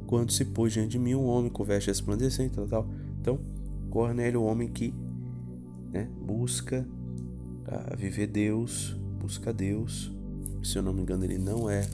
quando 0.08 0.32
se 0.32 0.44
pôs 0.44 0.74
diante 0.74 0.90
de 0.90 1.00
mim 1.00 1.14
um 1.14 1.28
homem 1.28 1.52
com 1.52 1.64
veste 1.64 1.90
resplandecente, 1.90 2.56
tal, 2.56 2.68
tal. 2.68 2.90
Então, 3.22 3.61
Cornélio, 3.92 4.42
o 4.42 4.46
homem 4.46 4.70
que 4.70 4.94
né, 5.92 6.10
busca 6.20 6.88
uh, 7.68 7.98
viver 7.98 8.28
Deus, 8.28 8.98
busca 9.20 9.54
Deus. 9.54 10.12
Se 10.64 10.78
eu 10.78 10.82
não 10.82 10.94
me 10.94 11.02
engano, 11.02 11.26
ele 11.26 11.38
não 11.38 11.70
é, 11.70 11.88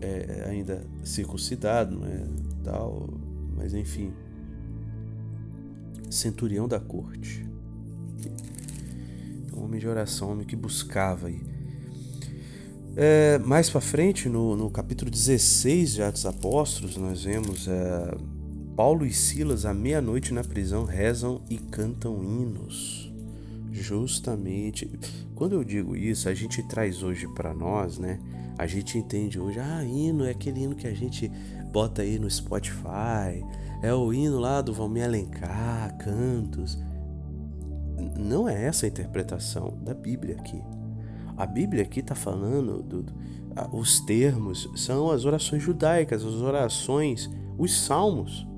é 0.00 0.46
ainda 0.48 0.84
circuncidado, 1.04 1.96
não 1.96 2.06
é 2.06 2.26
tal, 2.64 3.08
mas 3.56 3.72
enfim, 3.72 4.12
centurião 6.10 6.66
da 6.66 6.80
corte. 6.80 7.46
Um 9.56 9.64
homem 9.64 9.78
de 9.78 9.86
oração, 9.86 10.32
homem 10.32 10.46
que 10.46 10.56
buscava 10.56 11.28
aí. 11.28 11.40
É, 12.96 13.38
mais 13.38 13.70
para 13.70 13.80
frente, 13.80 14.28
no, 14.28 14.56
no 14.56 14.68
capítulo 14.68 15.10
16 15.10 15.92
de 15.92 16.02
Atos 16.02 16.26
Apóstolos, 16.26 16.96
nós 16.96 17.22
vemos 17.22 17.68
é, 17.68 18.14
Paulo 18.76 19.04
e 19.04 19.12
Silas, 19.12 19.66
à 19.66 19.74
meia-noite 19.74 20.32
na 20.32 20.42
prisão, 20.42 20.84
rezam 20.84 21.42
e 21.50 21.58
cantam 21.58 22.22
hinos. 22.22 23.12
Justamente. 23.70 24.90
Quando 25.34 25.54
eu 25.54 25.64
digo 25.64 25.96
isso, 25.96 26.28
a 26.28 26.34
gente 26.34 26.62
traz 26.62 27.02
hoje 27.02 27.26
para 27.34 27.52
nós, 27.54 27.98
né? 27.98 28.18
A 28.58 28.66
gente 28.66 28.98
entende 28.98 29.38
hoje, 29.38 29.58
ah, 29.58 29.84
hino 29.84 30.24
é 30.24 30.30
aquele 30.30 30.62
hino 30.62 30.74
que 30.74 30.86
a 30.86 30.94
gente 30.94 31.30
bota 31.72 32.02
aí 32.02 32.18
no 32.18 32.30
Spotify, 32.30 33.42
é 33.82 33.92
o 33.94 34.12
hino 34.12 34.38
lá 34.38 34.60
do 34.60 34.72
Valmir 34.72 35.04
Alencar, 35.04 35.96
cantos. 35.98 36.78
Não 38.18 38.48
é 38.48 38.64
essa 38.64 38.86
a 38.86 38.88
interpretação 38.88 39.78
da 39.82 39.94
Bíblia 39.94 40.36
aqui. 40.36 40.60
A 41.36 41.46
Bíblia 41.46 41.82
aqui 41.82 42.00
está 42.00 42.14
falando, 42.14 42.82
do, 42.82 43.06
os 43.72 44.00
termos 44.00 44.68
são 44.76 45.10
as 45.10 45.24
orações 45.24 45.62
judaicas, 45.62 46.24
as 46.24 46.34
orações, 46.34 47.30
os 47.56 47.80
salmos 47.80 48.49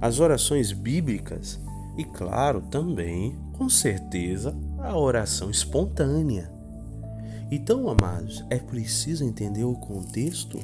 as 0.00 0.20
orações 0.20 0.72
bíblicas 0.72 1.60
e, 1.96 2.04
claro, 2.04 2.60
também, 2.62 3.36
com 3.52 3.68
certeza, 3.68 4.56
a 4.78 4.96
oração 4.96 5.50
espontânea. 5.50 6.52
Então, 7.50 7.88
amados, 7.88 8.44
é 8.50 8.58
preciso 8.58 9.24
entender 9.24 9.64
o 9.64 9.74
contexto 9.74 10.58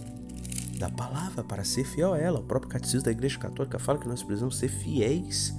da 0.79 0.91
palavra 0.91 1.45
para 1.45 1.63
ser 1.63 1.85
fiel 1.85 2.15
a 2.15 2.19
ela. 2.19 2.41
O 2.41 2.45
próprio 2.45 2.71
catecismo 2.71 3.05
da 3.05 3.11
Igreja 3.11 3.39
Católica 3.39 3.79
fala 3.79 3.99
que 3.99 4.09
nós 4.09 4.23
precisamos 4.23 4.57
ser 4.57 4.69
fiéis 4.69 5.55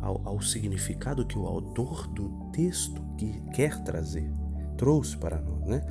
ao, 0.00 0.20
ao 0.24 0.40
significado 0.40 1.26
que 1.26 1.38
o 1.38 1.46
autor 1.46 2.06
do 2.08 2.28
texto 2.52 3.02
que 3.16 3.40
quer 3.52 3.82
trazer 3.82 4.30
trouxe 4.76 5.16
para 5.16 5.40
nós, 5.40 5.66
né? 5.66 5.82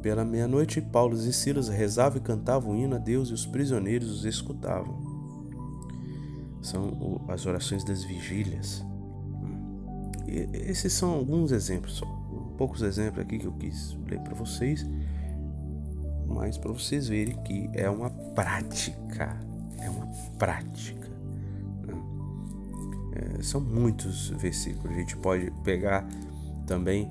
Pela 0.00 0.24
meia-noite, 0.24 0.80
Paulo 0.80 1.14
e 1.14 1.32
Silas 1.32 1.68
rezavam 1.68 2.18
e 2.18 2.22
cantavam 2.22 2.72
um 2.72 2.76
hino 2.76 2.96
a 2.96 2.98
Deus 2.98 3.28
e 3.28 3.34
os 3.34 3.44
prisioneiros 3.44 4.10
os 4.10 4.24
escutavam 4.24 5.09
são 6.62 7.20
as 7.28 7.46
orações 7.46 7.84
das 7.84 8.04
vigílias. 8.04 8.84
E 10.26 10.48
esses 10.52 10.92
são 10.92 11.10
alguns 11.10 11.52
exemplos, 11.52 11.94
só, 11.94 12.06
poucos 12.56 12.82
exemplos 12.82 13.24
aqui 13.24 13.38
que 13.38 13.46
eu 13.46 13.52
quis 13.52 13.96
ler 14.08 14.20
para 14.20 14.34
vocês 14.34 14.86
mais 16.30 16.56
para 16.56 16.72
vocês 16.72 17.08
verem 17.08 17.36
que 17.42 17.68
é 17.74 17.90
uma 17.90 18.08
prática, 18.10 19.36
é 19.78 19.90
uma 19.90 20.06
prática. 20.38 21.08
Né? 21.86 21.94
É, 23.38 23.42
são 23.42 23.60
muitos 23.60 24.28
versículos. 24.30 24.96
A 24.96 25.00
gente 25.00 25.16
pode 25.16 25.50
pegar 25.64 26.06
também 26.66 27.04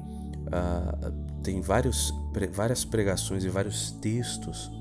uh, 0.47 1.11
tem 1.43 1.61
vários, 1.61 2.13
várias 2.53 2.85
pregações 2.85 3.43
e 3.43 3.49
vários 3.49 3.91
textos 3.91 4.71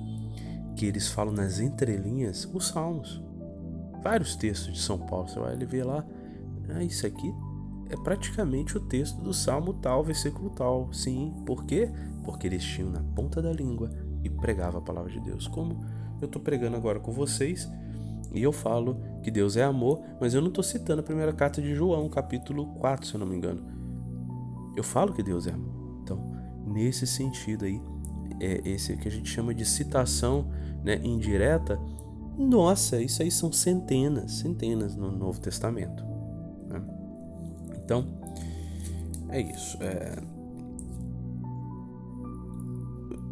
que 0.77 0.87
eles 0.87 1.09
falam 1.09 1.33
nas 1.35 1.59
entrelinhas 1.59 2.49
os 2.55 2.69
salmos. 2.69 3.21
Vários 4.09 4.35
textos 4.35 4.73
de 4.73 4.81
São 4.81 4.97
Paulo, 4.97 5.29
você 5.29 5.39
vai 5.39 5.55
ver 5.55 5.85
lá, 5.85 6.03
ah, 6.75 6.83
isso 6.83 7.07
aqui 7.07 7.31
é 7.91 7.97
praticamente 7.97 8.75
o 8.75 8.81
texto 8.81 9.21
do 9.21 9.35
salmo 9.35 9.75
tal, 9.75 10.03
versículo 10.03 10.49
tal. 10.49 10.91
Sim, 10.95 11.35
por 11.45 11.67
quê? 11.67 11.91
Porque 12.25 12.47
eles 12.47 12.65
tinham 12.65 12.89
na 12.89 13.03
ponta 13.03 13.43
da 13.43 13.53
língua 13.53 13.91
e 14.25 14.31
pregava 14.31 14.79
a 14.79 14.81
palavra 14.81 15.13
de 15.13 15.21
Deus. 15.21 15.47
Como 15.47 15.85
eu 16.23 16.25
estou 16.25 16.41
pregando 16.41 16.75
agora 16.75 16.99
com 16.99 17.13
vocês 17.13 17.71
e 18.33 18.43
eu 18.43 18.51
falo 18.51 18.99
que 19.23 19.31
Deus 19.31 19.59
é 19.59 19.65
amor, 19.65 20.03
mas 20.19 20.33
eu 20.33 20.41
não 20.41 20.49
estou 20.49 20.65
citando 20.65 21.01
a 21.01 21.05
primeira 21.05 21.35
carta 21.35 21.61
de 21.61 21.75
João, 21.75 22.09
capítulo 22.09 22.65
4, 22.77 23.07
se 23.07 23.15
eu 23.15 23.21
não 23.21 23.27
me 23.27 23.37
engano. 23.37 23.63
Eu 24.75 24.85
falo 24.85 25.13
que 25.13 25.23
Deus 25.23 25.47
é 25.47 25.53
amor. 25.53 26.01
Então, 26.03 26.33
nesse 26.67 27.07
sentido 27.07 27.67
aí, 27.67 27.79
é 28.41 28.67
esse 28.67 28.97
que 28.97 29.07
a 29.07 29.11
gente 29.11 29.29
chama 29.29 29.53
de 29.53 29.67
citação 29.67 30.51
né, 30.83 30.99
indireta. 31.05 31.79
Nossa, 32.39 33.01
isso 33.03 33.23
aí 33.23 33.31
são 33.31 33.53
centenas, 33.53 34.33
centenas 34.33 34.95
no 34.95 35.11
Novo 35.11 35.41
Testamento. 35.41 36.05
Né? 36.69 36.81
Então, 37.77 38.07
é 39.29 39.41
isso. 39.41 39.77
É... 39.83 40.17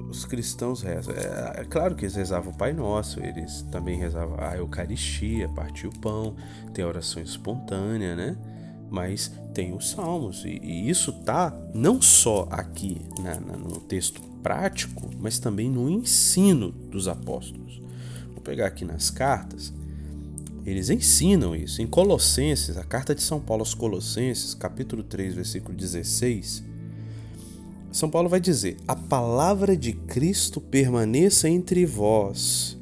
Os 0.09 0.25
cristãos 0.25 0.83
rezam. 0.83 1.15
É, 1.15 1.61
é, 1.61 1.65
claro 1.65 1.95
que 1.95 2.05
eles 2.05 2.15
rezavam 2.15 2.53
o 2.53 2.57
Pai 2.57 2.73
Nosso, 2.73 3.21
eles 3.21 3.63
também 3.71 3.99
rezavam 3.99 4.37
a 4.41 4.57
Eucaristia, 4.57 5.49
partir 5.49 5.87
o 5.87 6.01
pão, 6.01 6.35
tem 6.73 6.85
a 6.85 6.89
oração 6.89 7.23
espontânea, 7.23 8.17
né? 8.17 8.37
mas 8.91 9.33
tem 9.53 9.75
os 9.75 9.91
salmos. 9.91 10.45
E, 10.45 10.61
e 10.63 10.89
isso 10.89 11.13
tá 11.13 11.53
não 11.75 12.01
só 12.01 12.47
aqui 12.51 13.01
na, 13.21 13.41
na, 13.41 13.57
no 13.57 13.81
texto 13.81 14.21
prático, 14.43 15.11
mas 15.19 15.39
também 15.39 15.71
no 15.71 15.91
ensino 15.91 16.71
dos 16.71 17.09
apóstolos. 17.09 17.83
Pegar 18.47 18.67
aqui 18.67 18.85
nas 18.85 19.11
cartas. 19.11 19.73
Eles 20.65 20.88
ensinam 20.88 21.55
isso. 21.55 21.83
Em 21.83 21.87
Colossenses, 21.87 22.76
a 22.76 22.85
carta 22.85 23.12
de 23.12 23.21
São 23.21 23.41
Paulo 23.41 23.62
aos 23.62 23.75
Colossenses, 23.75 24.55
capítulo 24.55 25.03
3, 25.03 25.35
versículo 25.35 25.76
16, 25.76 26.62
São 27.91 28.09
Paulo 28.09 28.29
vai 28.29 28.38
dizer: 28.38 28.76
A 28.87 28.95
palavra 28.95 29.76
de 29.76 29.93
Cristo 29.93 30.61
permaneça 30.61 31.49
entre 31.49 31.85
vós, 31.85 32.79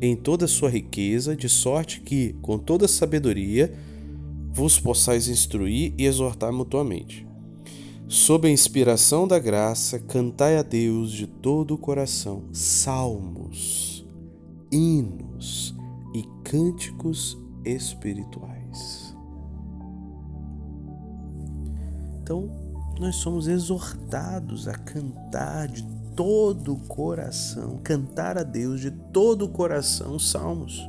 em 0.00 0.14
toda 0.14 0.44
a 0.44 0.48
sua 0.48 0.70
riqueza, 0.70 1.34
de 1.34 1.48
sorte 1.48 2.00
que, 2.00 2.36
com 2.40 2.56
toda 2.56 2.86
sabedoria, 2.86 3.74
vos 4.52 4.78
possais 4.78 5.26
instruir 5.26 5.94
e 5.98 6.06
exortar 6.06 6.52
mutuamente. 6.52 7.26
Sob 8.06 8.46
a 8.46 8.50
inspiração 8.52 9.26
da 9.26 9.40
graça, 9.40 9.98
cantai 9.98 10.56
a 10.56 10.62
Deus 10.62 11.10
de 11.10 11.26
todo 11.26 11.74
o 11.74 11.78
coração 11.78 12.44
salmos, 12.52 13.89
hinos 14.70 15.74
e 16.14 16.22
cânticos 16.44 17.36
espirituais. 17.64 19.16
Então, 22.22 22.48
nós 22.98 23.16
somos 23.16 23.48
exortados 23.48 24.68
a 24.68 24.74
cantar 24.74 25.68
de 25.68 25.84
todo 26.14 26.74
o 26.74 26.80
coração, 26.80 27.78
cantar 27.82 28.36
a 28.36 28.42
Deus 28.42 28.80
de 28.80 28.90
todo 28.90 29.46
o 29.46 29.48
coração 29.48 30.18
salmos. 30.18 30.88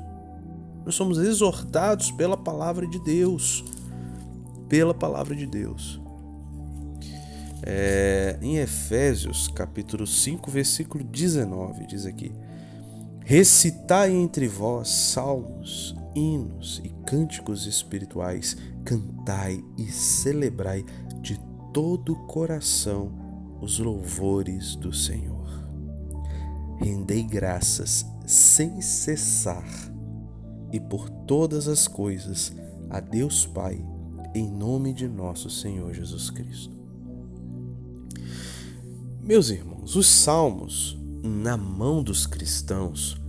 Nós 0.85 0.95
somos 0.95 1.17
exortados 1.19 2.11
pela 2.11 2.35
palavra 2.35 2.87
de 2.87 2.99
Deus. 2.99 3.63
Pela 4.67 4.93
palavra 4.93 5.35
de 5.35 5.45
Deus. 5.45 6.01
É, 7.63 8.37
em 8.41 8.57
Efésios, 8.57 9.47
capítulo 9.47 10.07
5, 10.07 10.49
versículo 10.49 11.03
19, 11.03 11.85
diz 11.85 12.05
aqui: 12.05 12.31
Recitai 13.31 14.13
entre 14.13 14.45
vós 14.45 14.89
salmos, 14.89 15.95
hinos 16.13 16.81
e 16.83 16.89
cânticos 17.05 17.65
espirituais, 17.65 18.57
cantai 18.83 19.63
e 19.77 19.89
celebrai 19.89 20.83
de 21.21 21.39
todo 21.73 22.11
o 22.11 22.27
coração 22.27 23.09
os 23.61 23.79
louvores 23.79 24.75
do 24.75 24.91
Senhor. 24.91 25.47
Rendei 26.81 27.23
graças 27.23 28.05
sem 28.27 28.81
cessar 28.81 29.63
e 30.73 30.77
por 30.81 31.09
todas 31.09 31.69
as 31.69 31.87
coisas 31.87 32.53
a 32.89 32.99
Deus 32.99 33.45
Pai, 33.45 33.81
em 34.35 34.51
nome 34.51 34.91
de 34.91 35.07
nosso 35.07 35.49
Senhor 35.49 35.93
Jesus 35.93 36.29
Cristo. 36.29 36.77
Meus 39.21 39.49
irmãos, 39.49 39.95
os 39.95 40.07
Salmos, 40.07 40.99
na 41.23 41.55
mão 41.55 42.03
dos 42.03 42.25
cristãos, 42.25 43.20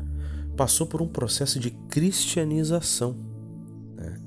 passou 0.63 0.87
por 0.87 1.03
um 1.03 1.09
processo 1.09 1.59
de 1.59 1.73
cristianização, 1.73 3.17
né? 3.97 4.21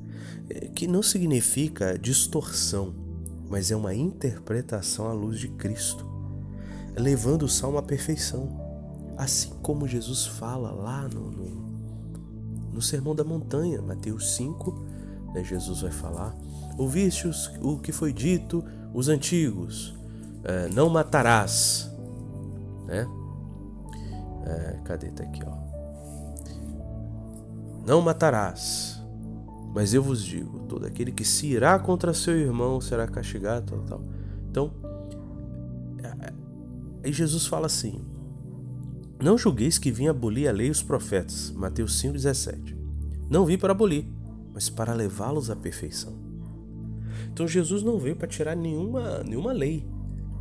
que 0.75 0.85
não 0.85 1.01
significa 1.01 1.97
distorção, 1.97 2.93
mas 3.49 3.71
é 3.71 3.75
uma 3.75 3.95
interpretação 3.95 5.07
à 5.07 5.13
luz 5.13 5.39
de 5.39 5.47
Cristo, 5.47 6.05
levando 6.93 7.43
o 7.43 7.47
salmo 7.47 7.77
à 7.77 7.81
perfeição, 7.81 8.49
assim 9.17 9.49
como 9.61 9.87
Jesus 9.87 10.25
fala 10.25 10.71
lá 10.71 11.07
no, 11.07 11.31
no 11.31 11.65
no 12.73 12.81
Sermão 12.81 13.15
da 13.15 13.23
Montanha, 13.23 13.81
Mateus 13.81 14.35
5, 14.35 14.85
né, 15.33 15.41
Jesus 15.41 15.79
vai 15.79 15.91
falar: 15.91 16.35
Ouviste 16.77 17.31
o 17.61 17.79
que 17.79 17.93
foi 17.93 18.11
dito 18.11 18.61
os 18.93 19.07
antigos, 19.07 19.95
é, 20.43 20.67
não 20.67 20.89
matarás. 20.89 21.89
Né? 22.85 23.07
É, 24.45 24.79
cadê? 24.83 25.07
Tá 25.11 25.23
aqui, 25.23 25.41
ó. 25.47 25.64
Não 27.85 28.01
matarás. 28.01 29.01
Mas 29.73 29.93
eu 29.93 30.01
vos 30.01 30.23
digo: 30.23 30.59
todo 30.67 30.85
aquele 30.85 31.11
que 31.11 31.25
se 31.25 31.47
irá 31.47 31.77
contra 31.77 32.13
seu 32.13 32.35
irmão 32.37 32.79
será 32.81 33.07
castigado. 33.07 33.65
Tal, 33.65 33.79
tal. 33.81 34.03
Então, 34.49 34.71
aí 37.03 37.11
Jesus 37.11 37.45
fala 37.45 37.65
assim: 37.67 38.01
não 39.21 39.37
julgueis 39.37 39.77
que 39.77 39.91
vim 39.91 40.07
abolir 40.07 40.47
a 40.47 40.51
lei 40.51 40.67
e 40.67 40.71
os 40.71 40.83
profetas. 40.83 41.51
Mateus 41.51 42.01
5,17. 42.01 42.75
Não 43.29 43.45
vim 43.45 43.57
para 43.57 43.71
abolir, 43.71 44.05
mas 44.53 44.69
para 44.69 44.93
levá-los 44.93 45.49
à 45.49 45.55
perfeição. 45.55 46.13
Então 47.31 47.47
Jesus 47.47 47.81
não 47.81 47.97
veio 47.97 48.15
para 48.15 48.27
tirar 48.27 48.55
nenhuma, 48.55 49.23
nenhuma 49.23 49.51
lei, 49.51 49.85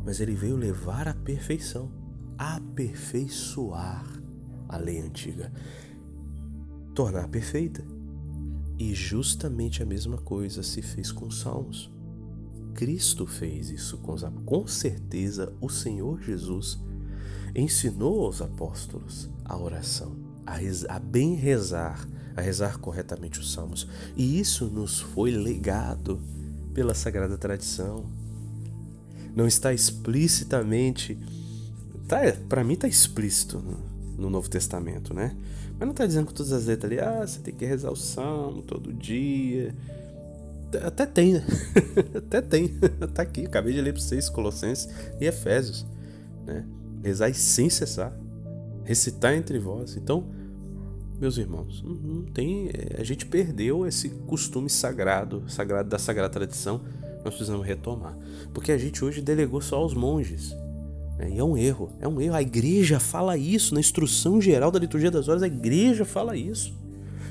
mas 0.05 0.19
ele 0.19 0.35
veio 0.35 0.55
levar 0.55 1.07
à 1.07 1.13
perfeição, 1.13 1.91
aperfeiçoar 2.37 4.05
a 4.69 4.77
lei 4.77 5.01
antiga, 5.01 5.51
tornar 6.95 7.27
perfeita. 7.27 7.85
E 8.79 8.95
justamente 8.95 9.83
a 9.83 9.85
mesma 9.85 10.17
coisa 10.17 10.63
se 10.63 10.81
fez 10.81 11.11
com 11.11 11.27
os 11.27 11.39
salmos. 11.39 11.91
Cristo 12.73 13.27
fez 13.27 13.69
isso 13.69 13.97
com, 13.99 14.15
com 14.43 14.67
certeza 14.67 15.53
o 15.61 15.69
Senhor 15.69 16.21
Jesus 16.21 16.79
ensinou 17.55 18.25
aos 18.25 18.41
apóstolos 18.41 19.29
a 19.45 19.57
oração, 19.57 20.13
a, 20.45 20.55
reza, 20.55 20.85
a 20.89 20.99
bem 20.99 21.35
rezar, 21.35 22.05
a 22.35 22.41
rezar 22.41 22.77
corretamente 22.79 23.39
os 23.39 23.53
salmos. 23.53 23.87
E 24.15 24.39
isso 24.39 24.65
nos 24.65 24.99
foi 24.99 25.31
legado 25.31 26.19
pela 26.73 26.93
sagrada 26.93 27.37
tradição. 27.37 28.05
Não 29.33 29.47
está 29.47 29.73
explicitamente, 29.73 31.17
tá, 32.07 32.19
para 32.49 32.63
mim 32.63 32.73
está 32.73 32.87
explícito 32.87 33.63
no, 34.17 34.29
Novo 34.29 34.49
Testamento, 34.49 35.13
né? 35.13 35.35
Mas 35.77 35.81
não 35.81 35.91
está 35.91 36.05
dizendo 36.05 36.27
com 36.27 36.33
todas 36.33 36.51
as 36.51 36.65
letras 36.65 36.91
ali, 36.91 37.01
ah, 37.01 37.25
você 37.25 37.39
tem 37.39 37.53
que 37.53 37.65
rezar 37.65 37.91
o 37.91 37.95
salmo 37.95 38.61
todo 38.61 38.93
dia. 38.93 39.75
Até 40.83 41.05
tem, 41.05 41.33
né? 41.33 41.43
Até 42.15 42.41
tem. 42.41 42.73
Tá 43.13 43.21
aqui, 43.21 43.45
acabei 43.45 43.73
de 43.73 43.81
ler 43.81 43.93
para 43.93 44.01
vocês 44.01 44.29
Colossenses 44.29 44.89
e 45.19 45.25
Efésios, 45.25 45.85
né? 46.45 46.65
rezai 47.03 47.33
sem 47.33 47.69
cessar, 47.69 48.17
recitar 48.83 49.33
entre 49.35 49.59
vós. 49.59 49.95
Então, 49.95 50.25
meus 51.19 51.37
irmãos, 51.37 51.83
não 51.83 52.23
tem, 52.23 52.69
a 52.97 53.03
gente 53.03 53.25
perdeu 53.25 53.85
esse 53.85 54.09
costume 54.09 54.69
sagrado, 54.69 55.43
sagrado 55.47 55.89
da 55.89 55.99
sagrada 55.99 56.29
tradição. 56.29 56.81
Nós 57.23 57.35
precisamos 57.35 57.65
retomar, 57.65 58.17
porque 58.53 58.71
a 58.71 58.77
gente 58.77 59.03
hoje 59.03 59.21
delegou 59.21 59.61
só 59.61 59.77
aos 59.77 59.93
monges. 59.93 60.55
Né? 61.17 61.31
E 61.31 61.37
é 61.39 61.43
um 61.43 61.57
erro, 61.57 61.89
é 61.99 62.07
um 62.07 62.19
erro. 62.19 62.35
A 62.35 62.41
igreja 62.41 62.99
fala 62.99 63.37
isso 63.37 63.73
na 63.73 63.79
instrução 63.79 64.41
geral 64.41 64.71
da 64.71 64.79
liturgia 64.79 65.11
das 65.11 65.27
horas. 65.27 65.43
A 65.43 65.47
igreja 65.47 66.05
fala 66.05 66.35
isso. 66.35 66.73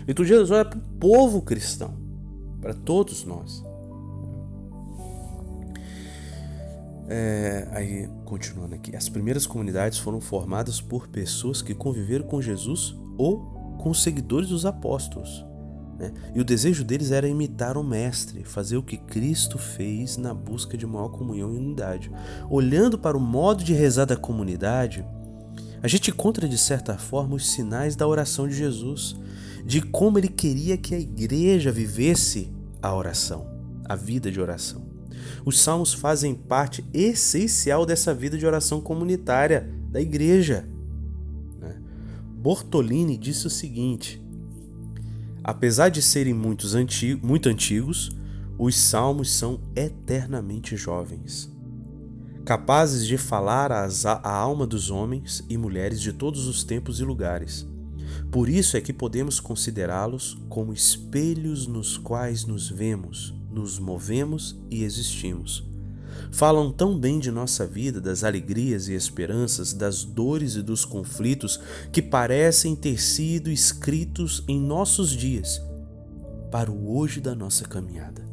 A 0.03 0.07
liturgia 0.07 0.39
das 0.39 0.51
horas 0.51 0.67
é 0.67 0.71
para 0.71 0.79
o 0.79 0.99
povo 0.99 1.43
cristão, 1.43 1.95
para 2.61 2.75
todos 2.75 3.25
nós. 3.25 3.63
É, 7.07 7.69
aí 7.73 8.09
continuando 8.25 8.75
aqui, 8.75 8.97
as 8.97 9.09
primeiras 9.09 9.47
comunidades 9.47 9.99
foram 9.99 10.21
formadas 10.21 10.81
por 10.81 11.07
pessoas 11.09 11.61
que 11.61 11.75
conviveram 11.75 12.27
com 12.27 12.41
Jesus 12.41 12.97
ou 13.19 13.41
com 13.79 13.93
seguidores 13.93 14.49
dos 14.49 14.65
apóstolos. 14.65 15.45
Né? 15.99 16.13
E 16.35 16.41
o 16.41 16.45
desejo 16.45 16.85
deles 16.85 17.11
era 17.11 17.29
imitar 17.29 17.77
o 17.77 17.85
Mestre, 17.85 18.45
fazer 18.45 18.77
o 18.77 18.83
que 18.83 18.97
Cristo 18.97 19.59
fez 19.59 20.17
na 20.17 20.35
busca 20.35 20.77
de 20.77 20.87
maior 20.87 21.09
comunhão 21.09 21.53
e 21.53 21.57
unidade. 21.57 22.11
Olhando 22.51 22.99
para 22.99 23.17
o 23.17 23.21
modo 23.21 23.63
de 23.63 23.73
rezar 23.73 24.05
da 24.05 24.17
comunidade, 24.17 25.05
a 25.83 25.89
gente 25.89 26.11
encontra 26.11 26.49
de 26.49 26.59
certa 26.59 26.97
forma 26.97 27.37
os 27.37 27.51
sinais 27.51 27.95
da 27.95 28.09
oração 28.09 28.49
de 28.49 28.55
Jesus, 28.55 29.17
de 29.65 29.83
como 29.83 30.19
ele 30.19 30.29
queria 30.29 30.77
que 30.77 30.95
a 30.95 30.99
igreja 30.99 31.71
vivesse 31.71 32.51
a 32.81 32.95
oração, 32.95 33.47
a 33.85 33.95
vida 33.95 34.31
de 34.31 34.41
oração. 34.41 34.83
Os 35.45 35.61
salmos 35.61 35.93
fazem 35.93 36.35
parte 36.35 36.85
essencial 36.93 37.85
dessa 37.85 38.15
vida 38.15 38.37
de 38.39 38.47
oração 38.47 38.81
comunitária 38.81 39.71
da 39.91 40.01
igreja. 40.01 40.67
Né? 41.61 41.77
Bortolini 42.35 43.17
disse 43.17 43.47
o 43.47 43.51
seguinte: 43.51 44.24
apesar 45.45 45.91
de 45.91 46.03
serem 46.03 46.35
muitos 46.35 46.75
muito 47.23 47.49
antigos, 47.49 48.11
os 48.59 48.77
salmos 48.77 49.31
são 49.31 49.61
eternamente 49.77 50.77
jovens 50.77 51.55
capazes 52.45 53.07
de 53.07 53.17
falar 53.17 53.73
à 53.73 54.31
alma 54.31 54.67
dos 54.67 54.91
homens 54.91 55.43
e 55.49 55.57
mulheres 55.57 56.01
de 56.01 56.13
todos 56.13 56.47
os 56.47 56.63
tempos 56.63 57.01
e 57.01 57.05
lugares. 57.05 57.67
Por 58.31 58.49
isso 58.51 58.77
é 58.77 58.81
que 58.81 58.93
podemos 58.93 59.41
considerá-los 59.41 60.37
como 60.49 60.73
espelhos 60.73 61.67
nos 61.67 61.97
quais 61.97 62.45
nos 62.45 62.69
vemos, 62.69 63.35
nos 63.51 63.79
movemos 63.79 64.61
e 64.71 64.85
existimos. 64.85 65.74
Falam 66.31 66.73
tão 66.73 66.99
bem 66.99 67.19
de 67.19 67.31
nossa 67.31 67.67
vida, 67.67 68.01
das 68.01 68.25
alegrias 68.25 68.89
e 68.89 68.95
esperanças, 68.95 69.73
das 69.73 70.05
dores 70.05 70.57
e 70.57 70.63
dos 70.63 70.85
conflitos, 70.85 71.61
que 71.93 72.03
parecem 72.03 72.75
ter 72.75 73.01
sido 73.01 73.51
escritos 73.51 74.45
em 74.49 74.61
nossos 74.61 75.11
dias, 75.11 75.63
para 76.51 76.71
o 76.71 76.97
hoje 76.97 77.21
da 77.21 77.35
nossa 77.35 77.65
caminhada. 77.65 78.25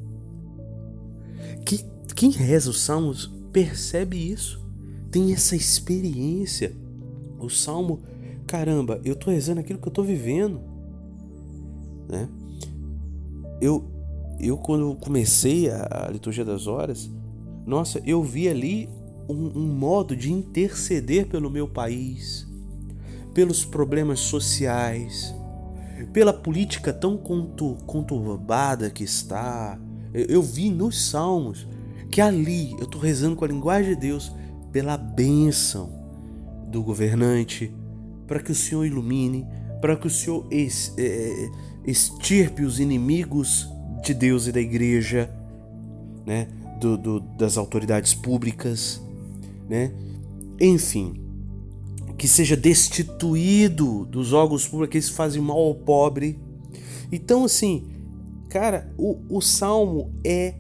Que, 1.66 1.84
quem 2.16 2.32
reza 2.32 2.70
os 2.70 2.82
salmos 2.82 3.32
percebe 3.52 4.18
isso, 4.18 4.62
tem 5.10 5.34
essa 5.34 5.56
experiência. 5.56 6.76
O 7.40 7.50
salmo, 7.50 8.02
caramba, 8.48 9.00
eu 9.04 9.14
estou 9.14 9.34
rezando 9.34 9.60
aquilo 9.60 9.80
que 9.80 9.88
eu 9.88 9.92
estou 9.92 10.06
vivendo, 10.06 10.62
né? 12.08 12.30
Eu, 13.60 13.90
eu 14.40 14.58
quando 14.58 14.96
comecei 14.96 15.70
a, 15.70 16.08
a 16.08 16.12
liturgia 16.12 16.44
das 16.44 16.68
horas, 16.68 17.10
nossa, 17.66 18.02
eu 18.06 18.24
vi 18.24 18.50
ali 18.50 18.90
um, 19.30 19.60
um 19.60 19.68
modo 19.68 20.16
de 20.16 20.32
interceder 20.32 21.28
pelo 21.28 21.50
meu 21.50 21.68
país, 21.68 22.48
pelos 23.34 23.64
problemas 23.64 24.20
sociais, 24.20 25.34
pela 26.12 26.34
política 26.34 26.92
tão 26.92 27.18
conturbada 27.18 28.90
que 28.90 29.04
está. 29.04 29.80
Eu, 30.14 30.42
vi 30.42 30.70
nos 30.70 31.10
salmos 31.10 31.68
que 32.10 32.20
ali 32.20 32.72
eu 32.74 32.84
estou 32.84 33.00
rezando 33.00 33.36
com 33.36 33.46
a 33.46 33.48
linguagem 33.48 33.94
de 33.94 34.02
Deus 34.02 34.32
pela 34.72 34.98
bênção 34.98 35.90
do 36.68 36.84
governante, 36.84 37.74
para 38.28 38.40
que 38.40 38.52
o 38.52 38.56
Senhor 38.56 38.86
ilumine, 38.86 39.48
para 39.80 39.96
que 39.96 40.08
o 40.08 40.10
Senhor 40.10 40.46
é, 40.52 41.50
extirpe 41.86 42.64
os 42.64 42.80
inimigos 42.80 43.70
de 44.04 44.14
Deus 44.14 44.48
e 44.48 44.52
da 44.52 44.60
igreja, 44.60 45.30
né? 46.26 46.48
Do, 46.82 46.98
do, 46.98 47.20
das 47.20 47.58
autoridades 47.58 48.14
públicas, 48.16 49.00
né? 49.70 49.94
Enfim, 50.60 51.14
que 52.18 52.28
seja 52.28 52.58
destituído 52.58 54.06
dos 54.06 54.34
órgãos 54.34 54.68
públicos 54.68 55.08
que 55.10 55.14
fazem 55.16 55.42
mal 55.42 55.58
ao 55.58 55.76
pobre. 55.76 56.40
Então, 57.12 57.46
assim, 57.46 57.88
cara, 58.50 58.92
o, 58.98 59.20
o 59.30 59.42
salmo 59.42 60.12
é 60.24 60.56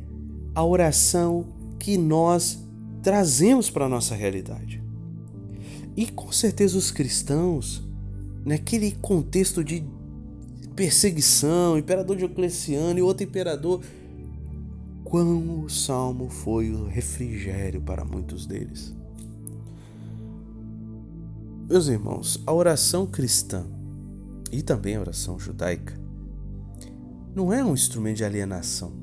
a 0.54 0.64
oração 0.64 1.48
que 1.80 1.98
nós 1.98 2.60
trazemos 3.02 3.70
para 3.70 3.86
a 3.86 3.90
nossa 3.90 4.16
realidade. 4.16 4.82
E 5.96 6.08
com 6.08 6.32
certeza 6.32 6.78
os 6.78 6.92
cristãos, 6.92 7.84
naquele 8.46 8.92
contexto 8.94 9.64
de 9.64 9.84
perseguição, 10.76 11.78
imperador 11.78 12.16
Diocleciano 12.16 12.98
e 12.98 13.02
outro 13.02 13.24
imperador, 13.24 13.82
quão 15.12 15.64
o 15.64 15.70
salmo 15.70 16.28
foi 16.30 16.72
o 16.72 16.88
refrigério 16.88 17.80
para 17.82 18.04
muitos 18.04 18.48
deles. 18.48 18.96
Meus 21.70 21.88
irmãos, 21.88 22.42
a 22.48 22.52
oração 22.52 23.06
cristã 23.06 23.66
e 24.52 24.64
também 24.64 24.96
a 24.96 25.02
oração 25.02 25.38
judaica 25.38 26.00
não 27.36 27.54
é 27.54 27.64
um 27.64 27.74
instrumento 27.74 28.18
de 28.18 28.26
alienação 28.26 29.02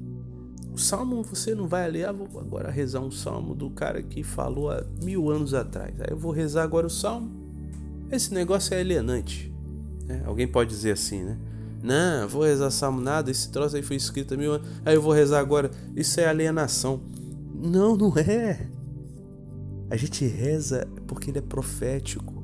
o 0.79 0.81
salmo 0.81 1.25
você 1.25 1.57
não 1.57 1.67
vai 1.67 1.91
ler, 1.91 2.07
ah, 2.07 2.13
vou 2.13 2.41
agora 2.41 2.71
rezar 2.71 3.01
um 3.01 3.11
salmo 3.11 3.53
do 3.53 3.69
cara 3.69 4.01
que 4.01 4.23
falou 4.23 4.71
há 4.71 4.85
mil 5.03 5.29
anos 5.29 5.53
atrás. 5.53 6.01
Aí 6.01 6.07
eu 6.11 6.17
vou 6.17 6.31
rezar 6.31 6.63
agora 6.63 6.87
o 6.87 6.91
salmo. 6.91 7.29
Esse 8.13 8.33
negócio 8.33 8.73
é 8.75 8.79
alienante. 8.79 9.53
Né? 10.07 10.23
Alguém 10.25 10.47
pode 10.47 10.71
dizer 10.71 10.93
assim, 10.93 11.25
né? 11.25 11.37
Não, 11.83 12.29
vou 12.29 12.43
rezar 12.43 12.71
salmo 12.71 13.01
nada, 13.01 13.31
esse 13.31 13.51
troço 13.51 13.77
aí 13.77 13.83
foi 13.83 13.97
escrito 13.97 14.35
há 14.35 14.37
mil 14.37 14.53
anos. 14.53 14.69
Aí 14.85 14.95
eu 14.95 15.03
vou 15.03 15.13
rezar 15.13 15.39
agora. 15.39 15.71
Isso 15.95 16.21
é 16.21 16.27
alienação. 16.27 17.01
Não, 17.55 17.97
não 17.97 18.17
é. 18.19 18.69
A 19.91 19.97
gente 19.97 20.27
reza 20.27 20.87
porque 21.07 21.31
ele 21.31 21.39
é 21.39 21.43
profético. 21.43 22.43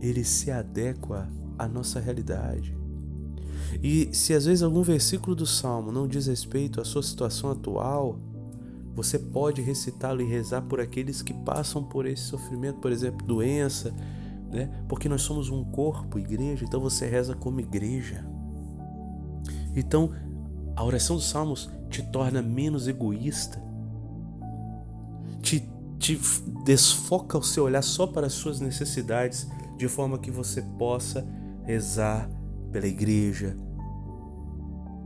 Ele 0.00 0.24
se 0.24 0.50
adequa 0.50 1.28
à 1.58 1.68
nossa 1.68 2.00
realidade. 2.00 2.76
E 3.82 4.08
se 4.12 4.34
às 4.34 4.44
vezes 4.44 4.62
algum 4.62 4.82
versículo 4.82 5.36
do 5.36 5.46
salmo 5.46 5.92
não 5.92 6.08
diz 6.08 6.26
respeito 6.26 6.80
à 6.80 6.84
sua 6.84 7.02
situação 7.02 7.50
atual, 7.50 8.18
você 8.94 9.18
pode 9.18 9.62
recitá-lo 9.62 10.20
e 10.20 10.24
rezar 10.24 10.62
por 10.62 10.80
aqueles 10.80 11.22
que 11.22 11.32
passam 11.32 11.82
por 11.82 12.06
esse 12.06 12.22
sofrimento, 12.22 12.80
por 12.80 12.90
exemplo, 12.90 13.24
doença, 13.26 13.94
né? 14.50 14.68
Porque 14.88 15.08
nós 15.08 15.22
somos 15.22 15.48
um 15.48 15.64
corpo, 15.64 16.18
igreja, 16.18 16.64
então 16.64 16.80
você 16.80 17.06
reza 17.06 17.34
como 17.34 17.60
igreja. 17.60 18.24
Então, 19.74 20.10
a 20.74 20.84
oração 20.84 21.16
dos 21.16 21.28
salmos 21.28 21.70
te 21.88 22.02
torna 22.02 22.42
menos 22.42 22.88
egoísta, 22.88 23.62
te, 25.40 25.68
te 25.98 26.20
desfoca 26.64 27.38
o 27.38 27.42
seu 27.42 27.64
olhar 27.64 27.82
só 27.82 28.06
para 28.06 28.26
as 28.26 28.32
suas 28.32 28.60
necessidades, 28.60 29.48
de 29.76 29.88
forma 29.88 30.18
que 30.18 30.30
você 30.30 30.62
possa 30.62 31.26
rezar 31.64 32.28
pela 32.72 32.86
igreja, 32.86 33.56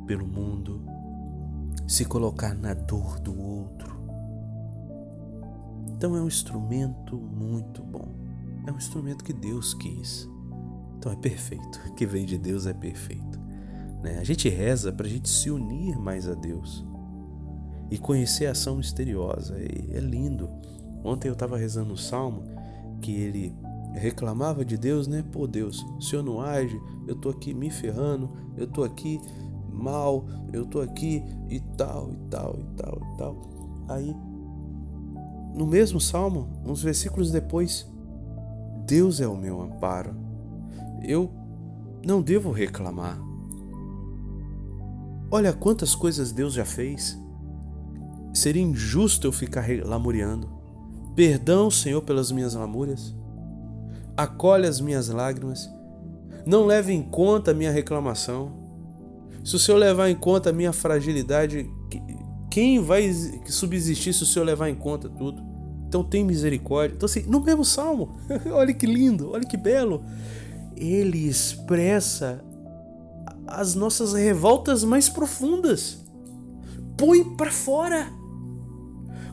pelo 0.06 0.26
mundo, 0.26 0.82
se 1.86 2.04
colocar 2.04 2.54
na 2.54 2.74
dor 2.74 3.20
do 3.20 3.38
outro. 3.38 3.94
Então 5.88 6.16
é 6.16 6.20
um 6.20 6.26
instrumento 6.26 7.16
muito 7.16 7.82
bom. 7.82 8.23
É 8.66 8.72
um 8.72 8.76
instrumento 8.76 9.24
que 9.24 9.32
Deus 9.32 9.74
quis. 9.74 10.28
Então 10.98 11.12
é 11.12 11.16
perfeito. 11.16 11.80
O 11.88 11.94
que 11.94 12.06
vem 12.06 12.24
de 12.24 12.38
Deus 12.38 12.66
é 12.66 12.72
perfeito. 12.72 13.38
Né? 14.02 14.18
A 14.18 14.24
gente 14.24 14.48
reza 14.48 14.92
para 14.92 15.06
a 15.06 15.10
gente 15.10 15.28
se 15.28 15.50
unir 15.50 15.98
mais 15.98 16.28
a 16.28 16.34
Deus 16.34 16.84
e 17.90 17.98
conhecer 17.98 18.46
a 18.46 18.52
ação 18.52 18.76
misteriosa. 18.76 19.56
é 19.58 20.00
lindo. 20.00 20.48
Ontem 21.02 21.28
eu 21.28 21.34
estava 21.34 21.56
rezando 21.58 21.92
um 21.92 21.96
salmo 21.96 22.44
que 23.00 23.12
ele 23.12 23.54
reclamava 23.94 24.64
de 24.64 24.76
Deus, 24.76 25.06
né? 25.06 25.24
Pô, 25.30 25.46
Deus, 25.46 25.84
o 25.98 26.00
Senhor 26.00 26.22
não 26.22 26.40
age, 26.40 26.80
eu 27.06 27.14
tô 27.14 27.28
aqui 27.28 27.54
me 27.54 27.70
ferrando, 27.70 28.30
eu 28.56 28.66
tô 28.66 28.82
aqui 28.82 29.20
mal, 29.70 30.26
eu 30.52 30.64
tô 30.66 30.80
aqui 30.80 31.22
e 31.48 31.60
tal, 31.76 32.12
e 32.12 32.16
tal, 32.28 32.58
e 32.58 32.76
tal, 32.76 33.00
e 33.02 33.18
tal. 33.18 33.42
Aí, 33.88 34.16
no 35.54 35.66
mesmo 35.66 36.00
salmo, 36.00 36.48
uns 36.64 36.82
versículos 36.82 37.30
depois, 37.30 37.86
Deus 38.86 39.20
é 39.20 39.26
o 39.26 39.36
meu 39.36 39.60
amparo. 39.60 40.14
Eu 41.02 41.30
não 42.04 42.22
devo 42.22 42.50
reclamar. 42.50 43.18
Olha 45.30 45.52
quantas 45.52 45.94
coisas 45.94 46.32
Deus 46.32 46.54
já 46.54 46.64
fez. 46.64 47.18
Seria 48.32 48.62
injusto 48.62 49.26
eu 49.26 49.32
ficar 49.32 49.66
lamuriando. 49.84 50.52
Perdão, 51.14 51.70
Senhor, 51.70 52.02
pelas 52.02 52.30
minhas 52.32 52.54
lamúrias 52.54 53.14
acolhe 54.16 54.66
as 54.66 54.80
minhas 54.80 55.08
lágrimas, 55.08 55.70
não 56.46 56.66
leve 56.66 56.92
em 56.92 57.02
conta 57.02 57.50
a 57.50 57.54
minha 57.54 57.70
reclamação. 57.70 58.52
Se 59.44 59.56
o 59.56 59.58
Senhor 59.58 59.78
levar 59.78 60.08
em 60.08 60.14
conta 60.14 60.50
a 60.50 60.52
minha 60.52 60.72
fragilidade, 60.72 61.68
quem 62.50 62.80
vai 62.80 63.12
subsistir 63.46 64.14
se 64.14 64.22
o 64.22 64.26
Senhor 64.26 64.44
levar 64.44 64.68
em 64.68 64.74
conta 64.74 65.08
tudo? 65.08 65.42
Então 65.94 66.02
tem 66.02 66.24
misericórdia. 66.24 66.96
Então, 66.96 67.06
assim, 67.06 67.22
no 67.22 67.40
mesmo 67.40 67.64
salmo, 67.64 68.16
olha 68.50 68.74
que 68.74 68.84
lindo, 68.84 69.30
olha 69.30 69.44
que 69.44 69.56
belo. 69.56 70.04
Ele 70.76 71.28
expressa 71.28 72.44
as 73.46 73.76
nossas 73.76 74.12
revoltas 74.12 74.82
mais 74.82 75.08
profundas. 75.08 75.98
Põe 76.96 77.22
para 77.36 77.52
fora. 77.52 78.08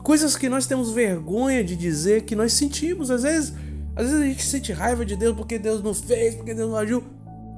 Coisas 0.04 0.36
que 0.36 0.48
nós 0.48 0.64
temos 0.64 0.92
vergonha 0.92 1.64
de 1.64 1.74
dizer 1.74 2.22
que 2.22 2.36
nós 2.36 2.52
sentimos. 2.52 3.10
Às 3.10 3.24
vezes, 3.24 3.54
às 3.96 4.06
vezes 4.06 4.20
a 4.20 4.26
gente 4.26 4.44
sente 4.44 4.72
raiva 4.72 5.04
de 5.04 5.16
Deus 5.16 5.36
porque 5.36 5.58
Deus 5.58 5.82
não 5.82 5.92
fez, 5.92 6.36
porque 6.36 6.54
Deus 6.54 6.70
não 6.70 6.78
agiu. 6.78 7.02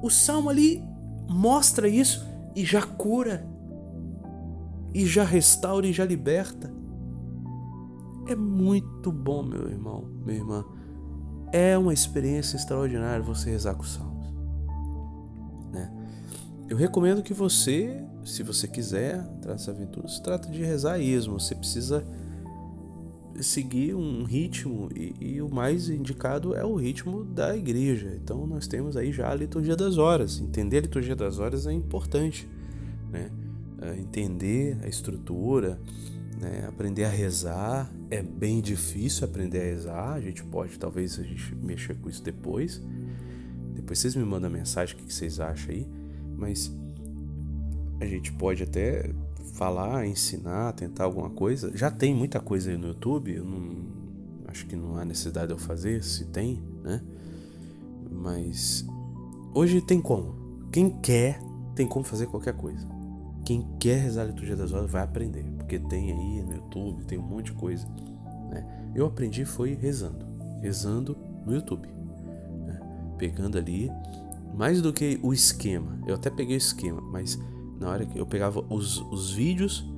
O 0.02 0.08
salmo 0.08 0.48
ali 0.48 0.82
mostra 1.28 1.86
isso 1.86 2.26
e 2.56 2.64
já 2.64 2.80
cura, 2.80 3.46
e 4.94 5.04
já 5.04 5.24
restaura 5.24 5.86
e 5.86 5.92
já 5.92 6.06
liberta. 6.06 6.73
É 8.26 8.34
muito 8.34 9.12
bom, 9.12 9.42
meu 9.42 9.68
irmão, 9.68 10.08
minha 10.24 10.38
irmã. 10.38 10.64
É 11.52 11.76
uma 11.76 11.92
experiência 11.92 12.56
extraordinária 12.56 13.22
você 13.22 13.50
rezar 13.50 13.74
com 13.74 13.82
os 13.82 13.92
salmos. 13.92 14.32
Né? 15.72 15.92
Eu 16.68 16.76
recomendo 16.76 17.22
que 17.22 17.34
você, 17.34 18.02
se 18.24 18.42
você 18.42 18.66
quiser 18.66 19.18
entrar 19.36 19.52
nessa 19.52 19.70
aventura, 19.70 20.08
se 20.08 20.22
trata 20.22 20.48
de 20.50 20.62
rezar 20.62 20.98
esmo. 20.98 21.38
Você 21.38 21.54
precisa 21.54 22.04
seguir 23.40 23.94
um 23.94 24.24
ritmo 24.24 24.88
e, 24.94 25.14
e, 25.20 25.42
o 25.42 25.48
mais 25.48 25.88
indicado 25.88 26.54
é 26.54 26.64
o 26.64 26.74
ritmo 26.74 27.24
da 27.24 27.56
igreja. 27.56 28.16
Então 28.22 28.46
nós 28.46 28.66
temos 28.66 28.96
aí 28.96 29.12
já 29.12 29.30
a 29.30 29.34
liturgia 29.34 29.76
das 29.76 29.98
horas. 29.98 30.40
Entender 30.40 30.78
a 30.78 30.82
liturgia 30.82 31.16
das 31.16 31.38
horas 31.38 31.66
é 31.66 31.72
importante, 31.72 32.48
né? 33.10 33.30
É 33.82 33.98
entender 33.98 34.78
a 34.82 34.88
estrutura, 34.88 35.78
né? 36.40 36.66
aprender 36.68 37.04
a 37.04 37.08
rezar 37.08 37.90
é 38.10 38.22
bem 38.22 38.60
difícil 38.60 39.24
aprender 39.24 39.60
a 39.60 39.64
rezar. 39.64 40.12
A 40.14 40.20
gente 40.20 40.42
pode 40.44 40.78
talvez 40.78 41.18
a 41.18 41.22
gente 41.22 41.54
mexer 41.54 41.94
com 41.94 42.08
isso 42.08 42.22
depois. 42.22 42.80
Depois 43.74 43.98
vocês 43.98 44.14
me 44.14 44.24
mandam 44.24 44.50
mensagem 44.50 44.94
o 44.94 44.98
que 44.98 45.12
vocês 45.12 45.40
acham 45.40 45.74
aí, 45.74 45.86
mas 46.36 46.72
a 48.00 48.06
gente 48.06 48.32
pode 48.32 48.62
até 48.62 49.10
falar, 49.54 50.06
ensinar, 50.06 50.72
tentar 50.72 51.04
alguma 51.04 51.30
coisa. 51.30 51.70
Já 51.76 51.90
tem 51.90 52.14
muita 52.14 52.40
coisa 52.40 52.70
aí 52.70 52.76
no 52.76 52.88
YouTube, 52.88 53.34
eu 53.34 53.44
não, 53.44 53.86
acho 54.46 54.66
que 54.66 54.76
não 54.76 54.96
há 54.96 55.04
necessidade 55.04 55.48
de 55.48 55.52
eu 55.54 55.58
fazer, 55.58 56.02
se 56.02 56.26
tem, 56.26 56.62
né? 56.82 57.02
Mas 58.10 58.86
hoje 59.54 59.80
tem 59.80 60.00
como. 60.00 60.34
Quem 60.72 60.90
quer, 61.00 61.40
tem 61.74 61.86
como 61.86 62.04
fazer 62.04 62.26
qualquer 62.26 62.54
coisa. 62.54 62.86
Quem 63.44 63.66
quer 63.78 64.00
rezar 64.00 64.22
a 64.22 64.26
liturgia 64.26 64.56
das 64.56 64.72
horas 64.72 64.90
vai 64.90 65.02
aprender, 65.02 65.44
porque 65.64 65.78
tem 65.78 66.12
aí 66.12 66.42
no 66.42 66.52
YouTube, 66.52 67.04
tem 67.04 67.18
um 67.18 67.22
monte 67.22 67.46
de 67.46 67.52
coisa. 67.52 67.86
Né? 68.50 68.92
Eu 68.94 69.06
aprendi 69.06 69.44
foi 69.44 69.74
rezando, 69.74 70.26
rezando 70.60 71.16
no 71.44 71.54
YouTube, 71.54 71.88
né? 72.66 72.80
pegando 73.18 73.56
ali 73.56 73.90
mais 74.54 74.82
do 74.82 74.92
que 74.92 75.18
o 75.22 75.32
esquema. 75.32 75.98
Eu 76.06 76.14
até 76.14 76.28
peguei 76.30 76.54
o 76.54 76.58
esquema, 76.58 77.00
mas 77.00 77.38
na 77.80 77.88
hora 77.88 78.04
que 78.04 78.18
eu 78.18 78.26
pegava 78.26 78.60
os, 78.68 79.00
os 79.10 79.32
vídeos 79.32 79.90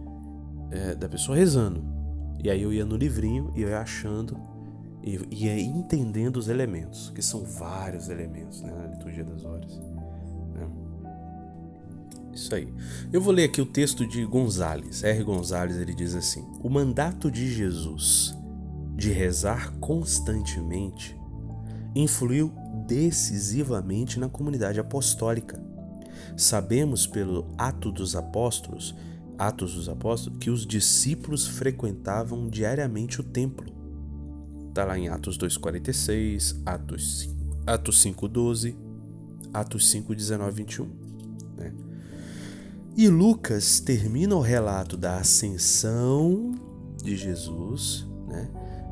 é, 0.71 0.95
da 0.95 1.09
pessoa 1.09 1.37
rezando. 1.37 1.85
E 2.43 2.49
aí 2.49 2.63
eu 2.63 2.73
ia 2.73 2.85
no 2.85 2.97
livrinho 2.97 3.53
e 3.57 3.61
ia 3.63 3.81
achando 3.81 4.39
e 5.03 5.19
ia 5.31 5.59
entendendo 5.61 6.37
os 6.37 6.49
elementos, 6.49 7.11
que 7.11 7.23
são 7.23 7.45
vários 7.45 8.09
elementos 8.09 8.63
né, 8.63 8.73
na 8.73 8.87
liturgia 8.87 9.25
das 9.25 9.45
horas. 9.45 9.81
Isso 12.37 12.55
aí. 12.55 12.73
Eu 13.13 13.21
vou 13.21 13.33
ler 13.33 13.45
aqui 13.45 13.61
o 13.61 13.67
texto 13.67 14.07
de 14.07 14.25
Gonzales. 14.25 15.03
R. 15.03 15.25
Gonzales 15.25 15.77
ele 15.77 15.95
diz 15.95 16.15
assim: 16.15 16.47
O 16.63 16.69
mandato 16.69 17.31
de 17.31 17.53
Jesus 17.53 18.37
de 18.95 19.11
rezar 19.11 19.73
constantemente 19.79 21.17
influiu 21.95 22.53
decisivamente 22.87 24.19
na 24.21 24.29
comunidade 24.29 24.79
apostólica 24.81 25.67
Sabemos 26.37 27.07
pelo 27.07 27.47
Ato 27.57 27.91
dos 27.91 28.15
Apóstolos, 28.15 28.95
Atos 29.39 29.75
dos 29.75 29.89
Apóstolos, 29.89 30.39
que 30.39 30.51
os 30.51 30.67
discípulos 30.67 31.47
frequentavam 31.47 32.49
diariamente 32.49 33.21
o 33.21 33.25
templo. 33.25 33.73
Está 34.69 34.85
lá 34.85 34.99
em 34.99 35.09
Atos 35.09 35.39
2,46, 35.39 36.61
Atos, 36.67 37.35
Atos 37.67 38.05
5,12, 38.05 38.77
Atos 39.53 39.91
5, 39.91 40.15
19, 40.15 40.57
21. 40.57 40.85
Né? 41.57 41.73
E 42.99 43.11
Lucas 43.11 43.79
termina 43.79 44.35
o 44.35 44.41
relato 44.41 44.97
da 44.97 45.19
ascensão 45.19 46.55
de 46.97 47.15
Jesus, 47.15 48.07
né? 48.27 48.49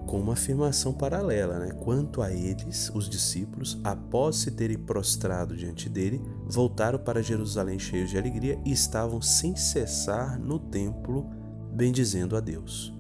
com 0.07 0.21
uma 0.21 0.35
afirmação 0.35 0.93
paralela, 0.93 1.59
né? 1.59 1.71
Quanto 1.73 2.21
a 2.21 2.31
eles, 2.31 2.91
os 2.95 3.09
discípulos, 3.09 3.81
após 3.83 4.37
se 4.37 4.51
terem 4.51 4.77
prostrado 4.77 5.57
diante 5.57 5.89
dele, 5.89 6.21
voltaram 6.45 6.99
para 6.99 7.23
Jerusalém 7.23 7.79
cheios 7.79 8.11
de 8.11 8.19
alegria 8.19 8.61
e 8.63 8.73
estavam 8.73 9.23
sem 9.23 9.57
cessar 9.57 10.39
no 10.39 10.59
templo, 10.59 11.31
bendizendo 11.73 12.37
a 12.37 12.41
Deus. 12.41 12.93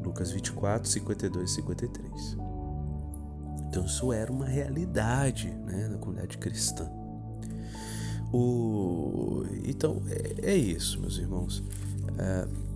Lucas 0.00 0.30
24, 0.30 0.88
52 0.88 1.50
e 1.50 1.54
53. 1.56 2.36
Então, 3.68 3.84
isso 3.84 4.12
era 4.12 4.30
uma 4.30 4.46
realidade 4.46 5.50
né, 5.50 5.88
na 5.88 5.98
comunidade 5.98 6.38
cristã. 6.38 6.88
O... 8.32 9.44
Então, 9.64 10.02
é, 10.08 10.52
é 10.52 10.56
isso, 10.56 11.00
meus 11.00 11.18
irmãos. 11.18 11.62
É 12.18 12.66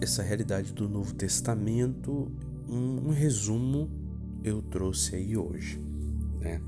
essa 0.00 0.22
realidade 0.22 0.72
do 0.72 0.88
Novo 0.88 1.14
Testamento, 1.14 2.30
um, 2.68 3.08
um 3.08 3.10
resumo 3.10 3.90
eu 4.42 4.62
trouxe 4.62 5.16
aí 5.16 5.36
hoje, 5.36 5.78
né? 6.40 6.60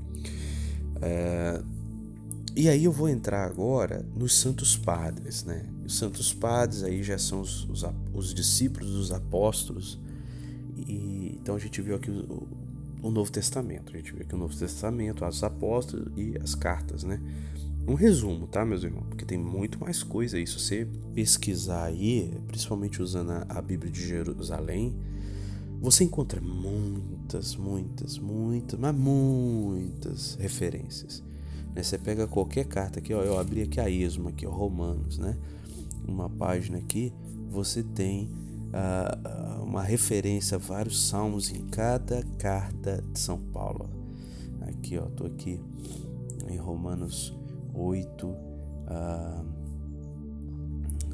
É, 1.01 1.63
e 2.55 2.69
aí 2.69 2.83
eu 2.83 2.91
vou 2.91 3.09
entrar 3.09 3.43
agora 3.45 4.05
nos 4.15 4.35
Santos 4.35 4.77
Padres, 4.77 5.43
né? 5.43 5.65
Os 5.83 5.97
Santos 5.97 6.31
Padres 6.31 6.83
aí 6.83 7.01
já 7.01 7.17
são 7.17 7.41
os, 7.41 7.67
os, 7.67 7.83
os 8.13 8.33
discípulos 8.33 8.91
dos 8.91 9.11
apóstolos, 9.11 9.99
e 10.77 11.35
então 11.41 11.55
a 11.55 11.59
gente 11.59 11.81
viu 11.81 11.95
aqui 11.95 12.11
o, 12.11 12.47
o 13.03 13.11
Novo 13.11 13.31
Testamento, 13.31 13.93
a 13.93 13.97
gente 13.97 14.13
viu 14.13 14.21
aqui 14.23 14.33
o 14.33 14.37
Novo 14.37 14.55
Testamento, 14.55 15.23
os 15.25 15.43
apóstolos 15.43 16.11
e 16.17 16.35
as 16.41 16.55
cartas, 16.55 17.03
né? 17.03 17.19
um 17.87 17.95
resumo, 17.95 18.47
tá, 18.47 18.63
meus 18.63 18.83
irmãos? 18.83 19.05
Porque 19.09 19.25
tem 19.25 19.37
muito 19.37 19.79
mais 19.79 20.03
coisa 20.03 20.37
aí. 20.37 20.47
Se 20.47 20.57
você 20.57 20.87
pesquisar 21.13 21.83
aí, 21.83 22.33
principalmente 22.47 23.01
usando 23.01 23.31
a, 23.49 23.61
Bíblia 23.61 23.91
de 23.91 24.07
Jerusalém, 24.07 24.95
você 25.81 26.05
encontra 26.05 26.39
muitas, 26.39 27.57
muitas, 27.57 28.17
muitas, 28.17 28.79
mas 28.79 28.95
muitas 28.95 30.35
referências. 30.35 31.21
Né? 31.75 31.83
Você 31.83 31.97
pega 31.97 32.25
qualquer 32.25 32.65
carta 32.65 32.99
aqui, 32.99 33.13
ó, 33.13 33.21
eu 33.21 33.37
abri 33.37 33.63
aqui 33.63 33.81
a 33.81 33.89
Esmo, 33.89 34.29
aqui, 34.29 34.47
ó, 34.47 34.49
Romanos, 34.49 35.17
né? 35.17 35.35
Uma 36.07 36.29
página 36.29 36.77
aqui, 36.77 37.11
você 37.51 37.83
tem 37.83 38.29
uma 39.61 39.83
referência 39.83 40.55
a 40.55 40.59
vários 40.59 41.07
salmos 41.07 41.51
em 41.51 41.65
cada 41.67 42.23
carta 42.37 43.03
de 43.11 43.19
São 43.19 43.37
Paulo. 43.37 43.89
Aqui, 44.61 44.97
ó, 44.97 45.03
tô 45.03 45.25
aqui 45.25 45.59
em 46.47 46.57
Romanos 46.57 47.33
8. 47.73 48.35
Ah, 48.87 49.43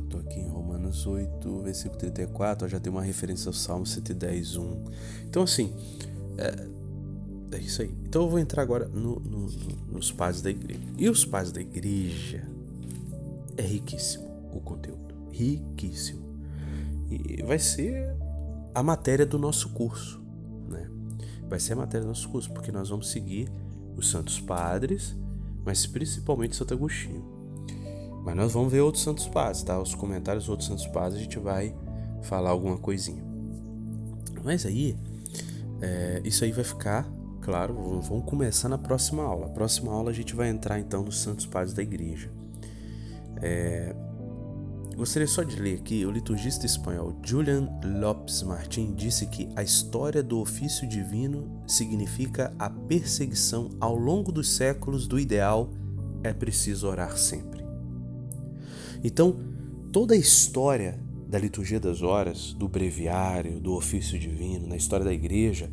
Estou 0.10 0.22
aqui 0.22 0.39
em 0.39 0.48
Romanos 0.48 1.06
8, 1.06 1.62
versículo 1.62 2.00
34. 2.00 2.67
Já 2.67 2.80
tem 2.80 2.91
uma 2.91 3.04
referência 3.04 3.48
ao 3.48 3.54
Salmo 3.54 3.86
110, 3.86 4.58
1. 4.58 4.84
Então, 5.30 5.43
assim, 5.43 5.72
é, 6.36 7.56
é 7.56 7.60
isso 7.60 7.84
aí. 7.84 7.93
Então, 8.08 8.24
eu 8.24 8.30
vou 8.30 8.39
entrar 8.39 8.63
agora 8.63 8.88
no, 8.88 9.19
no, 9.19 9.41
no, 9.41 9.76
nos 9.91 10.12
pais 10.12 10.41
da 10.41 10.50
igreja. 10.50 10.82
E 10.98 11.08
os 11.08 11.24
pais 11.26 11.52
da 11.52 11.62
igreja 11.62 12.43
é 13.56 13.62
riquíssimo 13.62 14.26
o 14.52 14.60
conteúdo. 14.60 15.13
Riquíssimo. 15.32 16.29
E 17.10 17.41
vai 17.43 17.60
ser 17.60 18.15
a 18.74 18.84
matéria 18.84 19.26
do 19.26 19.39
nosso 19.39 19.69
curso. 19.69 20.22
Né? 20.67 20.89
Vai 21.48 21.60
ser 21.60 21.74
a 21.74 21.78
matéria 21.78 22.06
do 22.06 22.10
nosso 22.10 22.30
curso, 22.30 22.52
porque 22.52 22.72
nós 22.72 22.89
vamos 22.89 23.10
seguir 23.10 23.50
os 23.95 24.10
santos 24.10 24.39
padres 24.39 25.17
mas 25.69 25.86
principalmente 25.86 26.56
Santo 26.56 26.74
Agostinho. 26.74 27.24
Mas 28.24 28.36
nós 28.36 28.54
vamos 28.54 28.72
ver 28.72 28.82
outros 28.82 29.04
santos 29.04 29.28
padres, 29.28 29.63
tá? 29.63 29.80
Os 29.80 29.95
comentários 29.95 30.45
dos 30.45 30.50
outros 30.50 30.67
santos 30.67 30.88
padres 30.88 31.19
a 31.19 31.24
gente 31.24 31.39
vai 31.39 31.76
falar 32.24 32.50
alguma 32.50 32.78
coisinha. 32.78 33.24
Mas 34.43 34.65
aí, 34.65 34.98
é, 35.82 36.22
isso 36.24 36.43
aí 36.43 36.52
vai 36.52 36.63
ficar, 36.63 37.08
claro, 37.41 38.02
vamos 38.02 38.26
começar 38.26 38.67
na 38.67 38.78
próxima 38.78 39.24
aula. 39.24 39.48
Na 39.48 39.54
próxima 39.54 39.91
aula 39.91 40.12
a 40.12 40.13
gente 40.13 40.36
vai 40.36 40.50
entrar 40.50 40.80
então 40.80 41.04
nos 41.04 41.19
santos 41.19 41.45
padres 41.45 41.74
da 41.74 41.82
igreja. 41.82 42.32
É, 43.41 43.95
Gostaria 45.00 45.30
só 45.30 45.44
de 45.44 45.56
ler 45.56 45.76
aqui, 45.76 46.06
o 46.06 46.12
liturgista 46.12 46.66
espanhol 46.66 47.18
Julian 47.24 47.70
Lopes 48.02 48.44
Martin 48.44 48.94
disse 48.94 49.26
que 49.28 49.48
a 49.56 49.64
história 49.64 50.22
do 50.22 50.42
ofício 50.42 50.86
divino 50.86 51.64
significa 51.66 52.54
a 52.60 52.70
perseguição 52.70 53.70
ao 53.80 53.96
longo 53.96 54.30
dos 54.30 54.50
séculos 54.50 55.08
do 55.08 55.18
ideal 55.18 55.70
é 56.22 56.34
preciso 56.34 56.86
orar 56.86 57.18
sempre. 57.18 57.64
Então, 59.02 59.40
toda 59.90 60.16
a 60.16 60.18
história 60.18 61.00
da 61.30 61.40
liturgia 61.40 61.80
das 61.80 62.02
horas, 62.02 62.52
do 62.52 62.68
breviário, 62.68 63.58
do 63.58 63.76
ofício 63.76 64.20
divino, 64.20 64.68
na 64.68 64.76
história 64.76 65.06
da 65.06 65.14
igreja, 65.14 65.72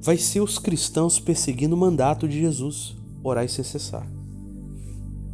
vai 0.00 0.16
ser 0.16 0.40
os 0.40 0.56
cristãos 0.56 1.18
perseguindo 1.18 1.74
o 1.74 1.78
mandato 1.78 2.28
de 2.28 2.38
Jesus, 2.38 2.96
orar 3.24 3.48
sem 3.48 3.64
cessar. 3.64 4.06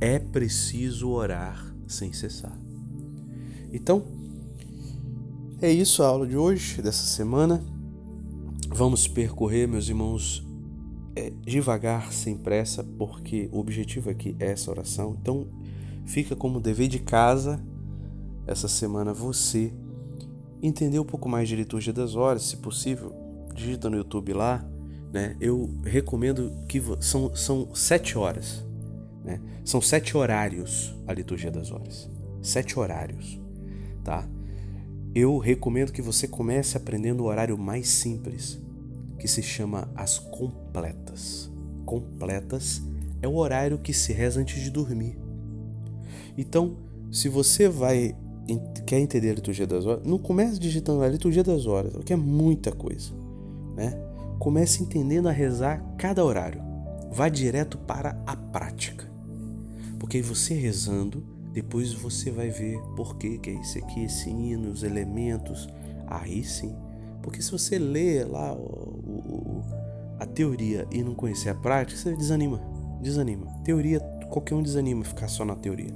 É 0.01 0.19
preciso 0.19 1.11
orar 1.11 1.68
sem 1.89 2.13
cessar. 2.13 2.57
Então, 3.73 4.05
é 5.61 5.73
isso 5.73 6.03
a 6.03 6.07
aula 6.07 6.27
de 6.27 6.37
hoje, 6.37 6.81
dessa 6.81 7.05
semana. 7.05 7.65
Vamos 8.69 9.09
percorrer, 9.09 9.67
meus 9.67 9.89
irmãos, 9.89 10.47
é, 11.17 11.33
devagar, 11.45 12.13
sem 12.13 12.37
pressa, 12.37 12.85
porque 12.85 13.49
o 13.51 13.59
objetivo 13.59 14.11
aqui 14.11 14.37
é 14.39 14.53
essa 14.53 14.71
oração. 14.71 15.17
Então, 15.21 15.49
fica 16.05 16.37
como 16.37 16.61
dever 16.61 16.89
de 16.89 17.01
casa 17.01 17.61
essa 18.47 18.69
semana 18.69 19.13
você 19.13 19.73
entender 20.63 20.99
um 20.99 21.05
pouco 21.05 21.29
mais 21.29 21.49
de 21.49 21.57
liturgia 21.57 21.93
das 21.93 22.15
horas, 22.15 22.43
se 22.43 22.57
possível, 22.59 23.13
digita 23.55 23.91
no 23.91 23.97
YouTube 23.97 24.33
lá, 24.33 24.65
né? 25.13 25.37
Eu 25.41 25.71
recomendo 25.85 26.53
que 26.69 26.81
são, 27.01 27.35
são 27.35 27.75
sete 27.75 28.17
horas, 28.17 28.65
né? 29.29 29.41
São 29.63 29.79
sete 29.79 30.17
horários 30.17 30.97
a 31.07 31.13
liturgia 31.13 31.51
das 31.51 31.71
horas, 31.71 32.11
sete 32.41 32.79
horários, 32.79 33.39
tá? 34.03 34.27
Eu 35.15 35.37
recomendo 35.37 35.93
que 35.93 36.01
você 36.01 36.27
comece 36.27 36.79
aprendendo 36.79 37.23
o 37.23 37.27
horário 37.27 37.59
mais 37.59 37.89
simples, 37.89 38.59
que 39.19 39.29
se 39.29 39.43
chama 39.43 39.91
as 39.95 40.19
completas. 40.19 41.51
Completas 41.85 42.81
é 43.21 43.29
o 43.29 43.35
horário 43.35 43.77
que 43.77 43.93
se 43.93 44.15
reza 44.15 44.41
antes 44.41 44.63
de 44.63 44.71
dormir. 44.71 45.19
Então, 46.37 46.79
se 47.13 47.29
você 47.29 47.69
vai 47.69 48.17
quer 48.87 48.99
entender 48.99 49.29
a 49.29 49.35
liturgia 49.35 49.67
das 49.67 49.85
horas, 49.85 50.07
não 50.07 50.17
comece 50.17 50.59
digitando 50.59 51.03
a 51.03 51.09
liturgia 51.09 51.45
das 51.45 51.67
horas, 51.67 51.93
que 52.03 52.15
é 52.15 52.17
muita 52.17 52.73
coisa, 52.73 53.13
né? 53.77 53.93
Comece 54.39 54.83
entendendo 54.83 55.29
a 55.29 55.33
rezar 55.33 55.85
cada 55.99 56.25
horário. 56.25 56.63
Vá 57.11 57.29
direto 57.29 57.77
para 57.77 58.19
a 58.27 58.35
prática. 58.35 59.08
Porque 59.99 60.23
você 60.23 60.55
rezando, 60.55 61.25
depois 61.53 61.93
você 61.93 62.31
vai 62.31 62.51
ver 62.51 62.81
por 62.97 63.17
que, 63.17 63.41
é 63.47 63.51
isso 63.51 63.79
aqui, 63.79 64.05
esse 64.05 64.31
hino, 64.31 64.71
os 64.71 64.83
elementos. 64.83 65.69
Aí 66.07 66.45
sim. 66.45 66.75
Porque 67.23 67.43
se 67.43 67.51
você 67.51 67.79
lê 67.79 68.25
lá 68.25 68.55
o, 68.55 68.61
o, 68.61 69.63
a 70.19 70.27
teoria 70.27 70.87
e 70.91 71.03
não 71.03 71.15
conhecer 71.15 71.49
a 71.49 71.55
prática, 71.55 72.01
você 72.01 72.17
desanima. 72.17 72.61
Desanima. 73.03 73.47
Teoria, 73.65 74.01
qualquer 74.31 74.55
um 74.55 74.63
desanima 74.63 75.05
ficar 75.05 75.29
só 75.29 75.45
na 75.45 75.57
teoria. 75.57 75.93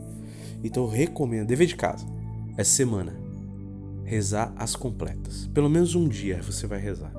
Então 0.62 0.84
eu 0.84 0.90
recomendo, 0.90 1.48
dever 1.48 1.66
de 1.66 1.76
casa, 1.76 2.06
essa 2.56 2.70
semana, 2.70 3.14
rezar 4.04 4.52
as 4.56 4.76
completas. 4.76 5.48
Pelo 5.54 5.68
menos 5.68 5.94
um 5.94 6.08
dia 6.08 6.42
você 6.42 6.66
vai 6.66 6.78
rezar. 6.78 7.12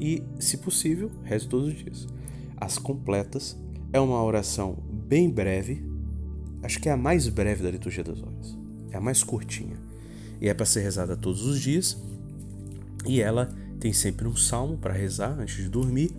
E, 0.00 0.22
se 0.38 0.58
possível, 0.58 1.10
reze 1.24 1.48
todos 1.48 1.68
os 1.68 1.74
dias. 1.74 2.06
As 2.56 2.78
completas 2.78 3.56
é 3.92 3.98
uma 3.98 4.22
oração 4.22 4.76
bem 5.08 5.30
breve, 5.30 5.82
acho 6.62 6.78
que 6.78 6.88
é 6.88 6.92
a 6.92 6.96
mais 6.96 7.28
breve 7.28 7.62
da 7.62 7.70
liturgia 7.70 8.04
das 8.04 8.22
horas. 8.22 8.56
É 8.90 8.98
a 8.98 9.00
mais 9.00 9.24
curtinha. 9.24 9.76
E 10.40 10.48
é 10.48 10.54
para 10.54 10.66
ser 10.66 10.82
rezada 10.82 11.16
todos 11.16 11.44
os 11.44 11.60
dias. 11.60 11.96
E 13.06 13.20
ela 13.20 13.48
tem 13.80 13.92
sempre 13.92 14.28
um 14.28 14.36
salmo 14.36 14.76
para 14.76 14.92
rezar 14.92 15.38
antes 15.40 15.56
de 15.56 15.68
dormir. 15.68 16.10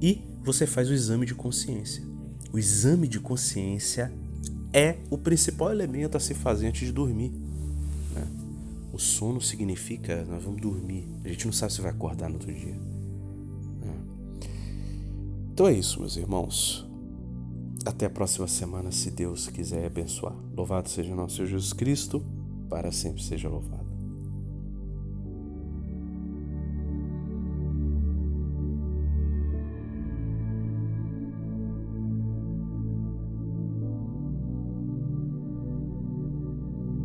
E 0.00 0.22
você 0.44 0.66
faz 0.66 0.88
o 0.88 0.94
exame 0.94 1.26
de 1.26 1.34
consciência. 1.34 2.02
O 2.52 2.58
exame 2.58 3.08
de 3.08 3.18
consciência 3.18 4.12
é 4.72 4.96
o 5.10 5.18
principal 5.18 5.70
elemento 5.70 6.16
a 6.16 6.20
se 6.20 6.34
fazer 6.34 6.68
antes 6.68 6.86
de 6.86 6.92
dormir. 6.92 7.32
Né? 8.14 8.26
O 8.92 8.98
sono 8.98 9.40
significa 9.40 10.24
nós 10.24 10.44
vamos 10.44 10.60
dormir. 10.60 11.06
A 11.24 11.28
gente 11.28 11.46
não 11.46 11.52
sabe 11.52 11.72
se 11.72 11.80
vai 11.80 11.90
acordar 11.90 12.28
no 12.28 12.34
outro 12.34 12.52
dia. 12.52 12.74
Né? 12.74 13.94
Então 15.52 15.66
é 15.66 15.72
isso, 15.72 15.98
meus 16.00 16.16
irmãos. 16.16 16.85
Até 17.86 18.06
a 18.06 18.10
próxima 18.10 18.48
semana, 18.48 18.90
se 18.90 19.12
Deus 19.12 19.46
quiser 19.46 19.86
abençoar. 19.86 20.34
Louvado 20.56 20.88
seja 20.88 21.14
nosso 21.14 21.46
Jesus 21.46 21.72
Cristo, 21.72 22.20
para 22.68 22.90
sempre 22.90 23.22
seja 23.22 23.48
louvado. 23.48 23.85